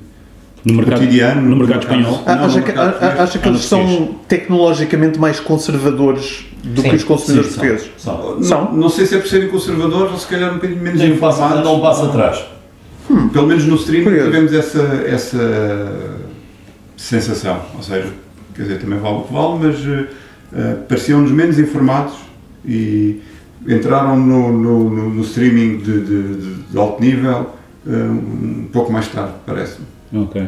[0.65, 1.41] No mercado, cotidiano.
[1.41, 2.24] no mercado espanhol.
[2.26, 6.89] Não, no acha, que, mercado acha Ah, eles são tecnologicamente mais conservadores do Sim.
[6.89, 7.91] que os consumidores Sim, portugueses?
[7.97, 8.43] são.
[8.43, 8.65] São?
[8.65, 11.13] Não, não sei se é por serem conservadores ou se calhar um bocadinho menos Tem
[11.13, 11.70] um passo, informados.
[11.72, 12.45] um passo atrás.
[13.34, 14.26] Pelo menos no streaming Curioso.
[14.32, 15.91] tivemos essa, essa
[16.97, 17.61] sensação.
[17.76, 18.07] Ou seja,
[18.55, 20.09] quer dizer, também vale o que vale, mas
[20.53, 22.13] eh, pareciam-nos menos informados
[22.66, 23.20] e
[23.68, 27.49] entraram no, no, no- no streaming de, de- de- de alto nível
[27.88, 29.86] eh, um pouco mais tarde, parece-me.
[30.14, 30.41] Ok.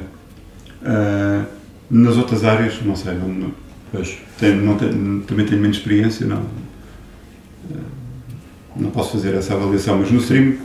[0.84, 1.42] Eh,
[1.90, 3.52] nas outras áreas, não sei, não, não-
[3.92, 4.18] Pois.
[4.40, 6.42] tenho- não tenho- também tenho menos experiência, não,
[7.72, 7.76] eh,
[8.78, 10.58] não posso fazer essa avaliação, mas no streaming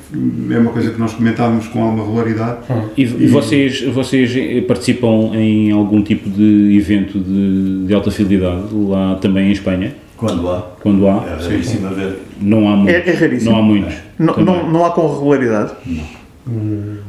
[0.51, 2.59] é uma coisa que nós comentávamos com alguma regularidade.
[2.97, 9.17] E, e vocês, vocês participam em algum tipo de evento de, de alta fidelidade lá
[9.17, 9.95] também em Espanha?
[10.17, 10.63] Quando há.
[10.81, 11.25] Quando há?
[11.27, 12.23] É raríssimo a ver.
[12.41, 12.95] Não há muitos.
[12.95, 13.51] É- é raríssimo.
[13.53, 13.95] Não há muitos.
[14.19, 14.55] Não, também.
[14.55, 15.73] não, não há com regularidade?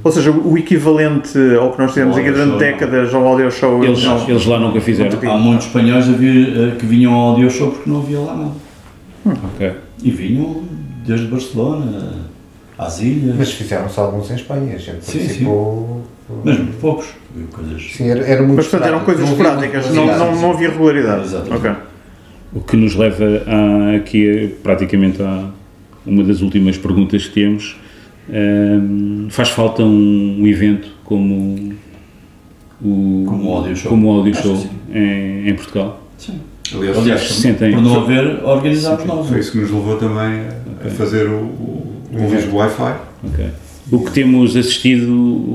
[0.03, 3.51] Ou seja, o equivalente ao que nós tivemos Ao aqui durante show, décadas ao audio
[3.51, 4.27] show, Eles, não.
[4.27, 5.31] eles lá nunca fizeram.
[5.31, 8.35] Há muitos espanhóis a vir, eh, que vinham ao audio show porque não havia lá
[8.35, 8.51] nada.
[9.53, 9.71] Ok.
[10.03, 10.63] E vinham
[11.05, 12.13] desde Barcelona
[12.77, 16.03] às ilhas, Mas fizeram-se alguns em Espanha, a gente Sim, participou.
[16.43, 17.07] mas muito poucos.
[17.51, 17.91] Coisas.
[17.93, 21.25] Sim, era, era muito Mas portanto eram coisas não uma não, não, não havia regularidade.
[21.25, 21.55] Exatamente.
[21.67, 21.71] Ok.
[22.57, 25.49] O que nos leva a, aqui a- praticamente a
[26.05, 27.75] uma das últimas perguntas que temos.
[28.29, 31.73] Ahm, faz falta um, um evento como
[32.81, 33.89] o, Como o Audio Show.
[33.89, 36.01] como o Audio Show em, em Portugal?
[36.17, 36.33] Sim.
[36.75, 39.27] Aliás, Aliás, se sentem- por não haver, organizámos nós.
[39.29, 40.41] foi isso que nos levou também
[40.83, 42.93] a, a fazer o, o, o Lisboa Wi-Fi.
[43.25, 43.45] Ok.
[43.89, 45.09] O que temos assistido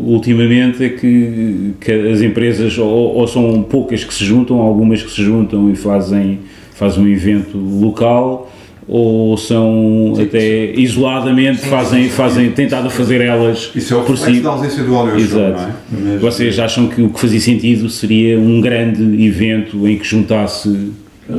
[0.07, 5.11] ultimamente é que, que as empresas ou, ou são poucas que se juntam, algumas que
[5.11, 6.39] se juntam e fazem,
[6.75, 8.51] fazem um evento local,
[8.89, 14.41] ou são até isoladamente fazem, fazem tentado fazer elas Isso é o por si.
[14.41, 15.73] da ausência do audio show, Exato.
[15.93, 16.13] não é?
[16.15, 20.91] Mas- Vocês acham que o que fazia sentido seria um grande evento em que juntasse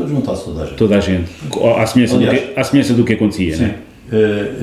[0.08, 0.78] juntasse toda a gente.
[0.78, 1.30] toda a gente,
[1.78, 3.64] à semelhança, do, Aliás- que, à semelhança do que acontecia, Sim.
[3.64, 3.76] né?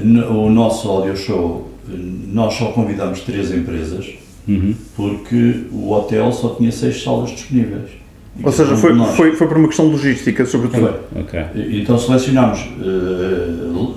[0.02, 1.94] N- o nosso audio show, eh,
[2.32, 4.06] nós só convidámos três empresas
[4.48, 4.74] Uhum.
[4.96, 7.99] porque o hotel só tinha seis salas disponíveis.
[8.42, 10.94] Ou seja, foi, foi, foi por uma questão logística, sobretudo.
[11.12, 11.20] Foi.
[11.22, 11.40] Ok.
[11.54, 13.94] E- Então selecionámos l-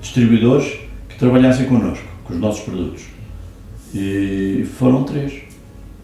[0.00, 0.66] distribuidores
[1.08, 3.02] que trabalhassem connosco, com os nossos produtos.
[3.94, 5.32] E foram três.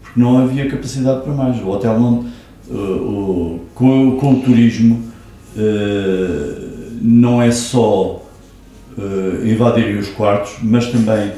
[0.01, 1.61] Porque não havia capacidade para mais.
[1.61, 2.25] O hotel não.
[2.71, 5.03] eh, o- com, o- com o turismo
[5.57, 6.67] eh,
[7.01, 8.23] não é só
[8.97, 11.31] eh, invadirem os quartos, mas também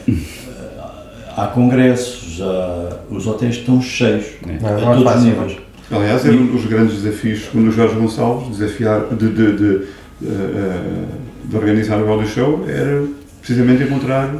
[1.35, 4.25] há congressos, há, os hotéis estão cheios
[4.61, 5.57] Não, a é todos os níveis.
[5.91, 9.81] Aliás, era um dos grandes desafios, segundo o Jorge Gonçalves, desafiar, de, de, de,
[10.25, 11.05] eh,
[11.45, 13.03] de organizar o audio show, era
[13.39, 14.33] precisamente encontrar,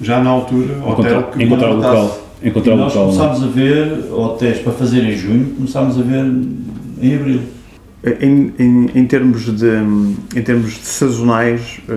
[0.00, 2.18] já na altura, hotel Encontrar, que encontrar o local.
[2.42, 3.12] E Encontrar o nós local.
[3.12, 3.18] né?
[3.18, 6.24] começámos a ver hotéis para fazer em junho, começámos a ver
[7.00, 7.40] em abril.
[8.20, 9.66] Em, em, em, termos de,
[10.36, 11.94] em termos de sazonais, eh,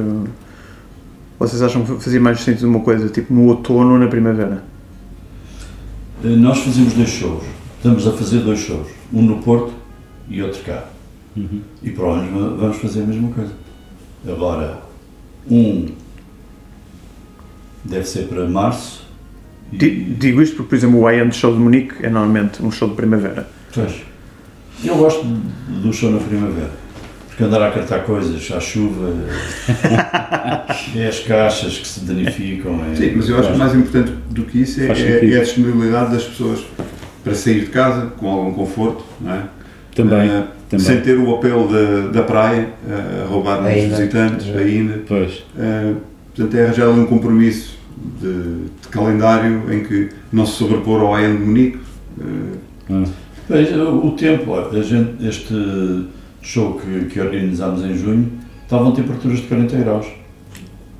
[1.39, 4.63] vocês acham que fazia mais sentido uma coisa tipo no outono ou na primavera?
[6.23, 7.43] Eh, Nós fazemos dois shows,
[7.85, 9.71] estamos a fazer dois shows, um no Porto
[10.27, 10.85] e outro cá.
[11.37, 11.61] Uhum.
[11.83, 13.51] E provavelmente va- vamos fazer a mesma coisa.
[14.27, 14.81] Agora,
[15.49, 15.89] um
[17.83, 19.05] deve ser para março.
[19.71, 22.63] e- Di- Digo isto porque, por exemplo, o I Am Show de Munique é normalmente
[22.63, 23.47] um show de primavera.
[23.71, 23.93] Pois.
[24.83, 26.71] Eu gosto do show na primavera.
[27.27, 29.13] Porque andar a cartar coisas à chuva,
[30.95, 32.79] é as caixas que se danificam.
[32.91, 35.43] É, Sim, mas eu acho que mais importante do que isso é, é- é a
[35.43, 36.65] disponibilidade das pessoas
[37.25, 39.43] para sair de casa com algum conforto, não é?
[39.95, 40.85] Também, Eh, também.
[40.85, 43.95] Sem ter o apelo da, da praia eh, a roubar nos Ainda.
[43.97, 45.01] visitantes, ainda.
[45.07, 45.43] Pois.
[45.57, 45.93] Eh,
[46.35, 47.77] portanto, é arranjar ali um compromisso
[48.21, 48.31] de,
[48.81, 51.79] de calendário em que não se sobrepor ao IAM de Munique.
[53.47, 56.05] Pois, o tempo, olha, gente, este
[56.41, 58.31] show que, que organizámos em junho,
[58.63, 60.05] estavam temperaturas de 40 graus.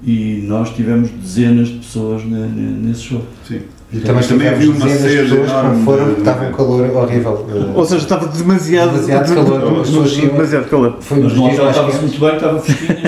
[0.04, 3.24] E nós tivemos dezenas de pessoas ne- ne- nesse show.
[3.48, 3.62] sim.
[3.96, 7.46] E também, Também havia uma sede enorme foram de- estava um calor horrível.
[7.76, 10.98] Ou seja, estava demasiado, Demasiado calor, iam- demasiado calor.
[11.00, 13.00] Foi Mas no dias hotel estava-se muito bem, estava fresquinho,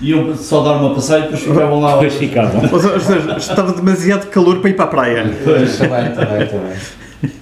[0.00, 1.92] iam só dar uma passeio e depois ficavam lá.
[1.92, 2.60] Depois ficavam.
[2.72, 5.36] Ou seja, ou seja, estava demasiado calor para ir para a praia.
[5.44, 5.78] Pois.
[5.78, 6.76] Também, também, também.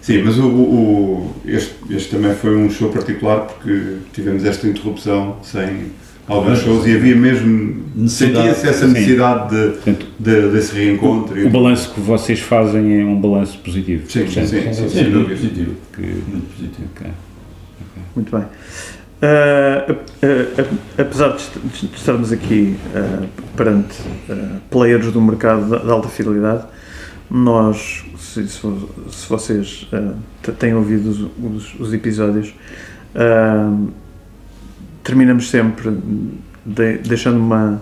[0.03, 4.66] Sim, mas o, o- o- este, este também foi um show particular porque tivemos esta
[4.68, 5.91] interrupção sem,
[6.27, 9.51] alguns shows e havia mesmo, sentia-se essa necessidade
[9.85, 11.39] de, de- desse reencontro.
[11.39, 14.11] e- o balanço que vocês fazem é um balanço positivo.
[14.11, 15.75] Sim, sim, sim, sim, Sim, muito positivo.
[15.95, 16.89] que- Muito positivo.
[18.16, 18.45] Muito bem.
[19.22, 21.59] Ah, a- a- apesar de, est-
[21.91, 23.97] de estarmos aqui ah, perante
[24.31, 26.64] ah, players do mercado da, da alta fidelidade,
[27.31, 30.14] nós, se, se vo- se vocês ah,
[30.59, 32.53] têm ouvido os, os- os episódios,
[33.14, 33.72] ah,
[35.05, 35.91] terminamos sempre
[36.67, 37.81] de- deixando uma,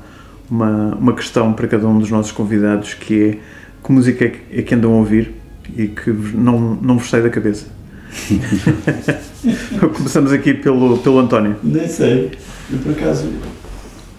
[0.51, 3.39] uma, uma questão para cada um dos nossos convidados, que é
[3.85, 5.33] que música é que, é que andam a ouvir
[5.77, 7.67] e que não, não vos sai da cabeça.
[9.97, 11.57] Começamos aqui pelo, pelo António.
[11.63, 12.31] Nem sei.
[12.71, 13.29] Eu por acaso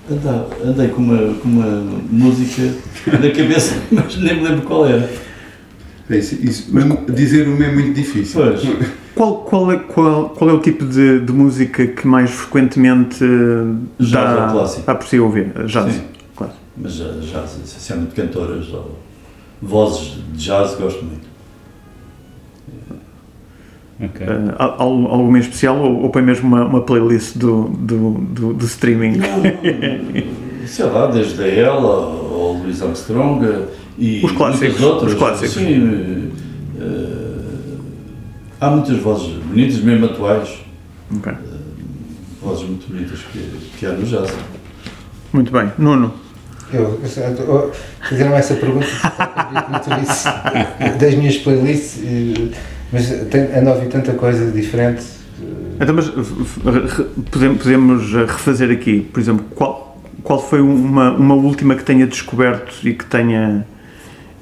[0.10, 1.66] andava- andei com uma, com uma
[2.10, 2.64] música
[3.08, 5.10] na cabeça, mas nem me lembro qual era.
[6.14, 6.70] É isso, isso.
[6.72, 6.86] Mas
[7.16, 8.41] dizer uma é muito difícil.
[8.41, 8.61] Pois.
[9.16, 13.76] Qual, qual, é, qual, qual é o tipo de, de música que mais frequentemente eh,
[13.99, 14.88] Jazz dá, ou clássico?
[14.88, 15.51] dá por si a ouvir?
[15.68, 15.93] Jazz.
[15.93, 16.01] Sim.
[16.36, 16.53] Claro.
[16.76, 18.97] Mas já, já essencialmente cantoras ou
[19.61, 21.28] vozes de jazz gosto muito.
[24.03, 24.26] ok.
[24.26, 28.11] Eh, há- há alguma em especial ou, ou põe mesmo uma, uma playlist do, do,
[28.14, 29.18] do, do streaming?
[29.18, 29.43] Não,
[30.68, 33.66] sei lá, desde a ela ao Louis Armstrong eh,
[33.98, 35.12] e Os clássicos, outras.
[35.14, 35.54] os clássicos.
[35.54, 36.32] Sim,
[36.80, 37.78] eh,
[38.60, 40.50] há muitas vozes bonitas, mesmo atuais,
[41.16, 41.32] Ok.
[42.41, 43.39] vozes muito bonitas que,
[43.78, 44.34] que há no jazz.
[45.32, 45.72] Muito bem.
[45.78, 46.14] Nuno,
[46.72, 47.00] Eu,
[47.48, 47.72] eu,
[48.08, 48.88] fizeram essa pergunta
[49.84, 50.26] tu disse,
[51.00, 52.02] das minhas playlists,
[52.91, 55.04] mas tenho, ando a ouvir tanta coisa diferente.
[55.80, 56.12] então, mas,
[57.32, 62.94] podemos, refazer aqui, por exemplo, qual, qual foi uma, uma última que tenha descoberto e
[62.94, 63.66] que tenha,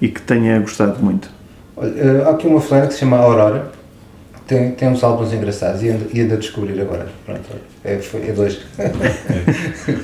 [0.01, 1.29] e que tenha gostado muito?
[1.77, 3.71] Olha, eh, há aqui uma fulana que se chama Aurora,
[4.47, 7.07] tem, tem uns álbuns engraçados e ando, e ando a descobrir agora.
[7.25, 7.41] Pronto,
[7.83, 8.59] é, foi- é dois.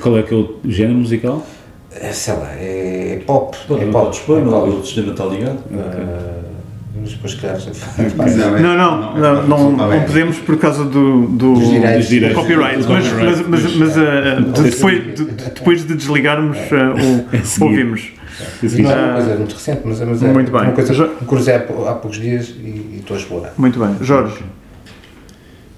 [0.00, 1.44] Qual é que é o género musical?
[1.92, 3.56] É, sei lá, é, é pop.
[3.66, 4.04] Pode, é pop.
[4.06, 4.68] podes pôr, é pop.
[4.70, 5.58] o sistema está ligado.
[5.70, 6.47] Eh, Mas
[8.16, 8.38] faz.
[8.38, 11.98] é- Não, não, não, não, não podemos por causa do, do, Dos direitos.
[12.00, 12.38] Dos direitos.
[12.38, 14.62] copyright, mas, mas, mas, mas, eh, de- Sim.
[14.70, 17.64] depois, de, de- depois de desligarmos, eh, o- seguir.
[17.64, 18.02] ouvimos.
[18.64, 20.60] Assim, Não é uma Ah, coisa muito recente, mas, mas é muito bem.
[20.62, 23.52] uma coisa que me cruzei há, há poucos dias e, e estou a explorar.
[23.58, 23.96] Muito bem.
[24.00, 24.36] Jorge,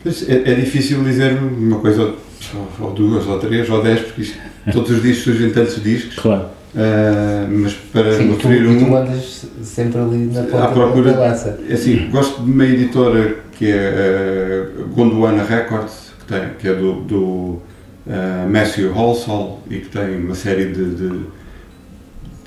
[0.02, 2.14] Pois, É, é difícil dizer uma coisa,
[2.54, 4.38] ou, ou duas, ou três, ou dez, porque isto,
[4.72, 6.46] todos os dias surgem tantos discos, Claro.
[6.76, 10.68] Ah, mas para Sim, tu, referir e tu um, andas sempre ali na à ponta
[10.68, 11.58] procura, da lança.
[11.68, 16.74] é assim, gosto de uma editora que é a Gondwana Records, que, tem, que é
[16.74, 17.58] do, do
[18.08, 21.08] ah, Matthew Halsall e que tem uma série de, de-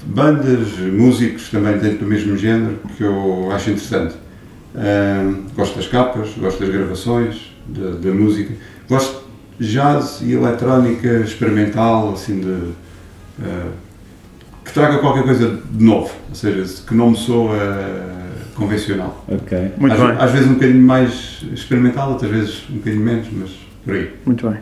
[0.04, 4.16] de bandas, músicos também dentro do mesmo género, que eu acho interessante.
[4.76, 8.54] Ah, gosto das capas, gosto das gravações, da, da música,
[8.90, 9.24] gosto
[9.60, 12.72] de jazz e eletrónica experimental, assim de.
[13.44, 13.68] ah,
[14.64, 17.56] que traga qualquer coisa de novo, ou seja, que não me soa
[18.56, 19.26] convencional.
[19.28, 19.72] Ok.
[19.78, 20.16] muito às, bem.
[20.20, 23.50] às vezes um bocadinho mais experimental, outras vezes um bocadinho menos, mas
[23.84, 24.10] por aí.
[24.26, 24.60] Muito bem.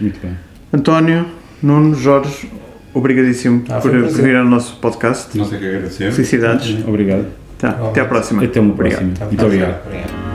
[0.00, 0.36] Muito bem.
[0.72, 1.26] António,
[1.62, 2.50] Nuno, Jorge,
[2.92, 5.36] obrigadíssimo Ah, por, por vir ao nosso podcast.
[5.36, 6.12] Não sei o que agradecer.
[6.12, 6.84] Felicidades.
[6.86, 7.26] Obrigado.
[7.58, 8.44] Tá, até à próxima.
[8.44, 8.98] Até uma Obrigado.
[9.00, 9.16] próxima.
[9.18, 9.80] Tá, Muito obrigado.
[9.86, 10.27] obrigado.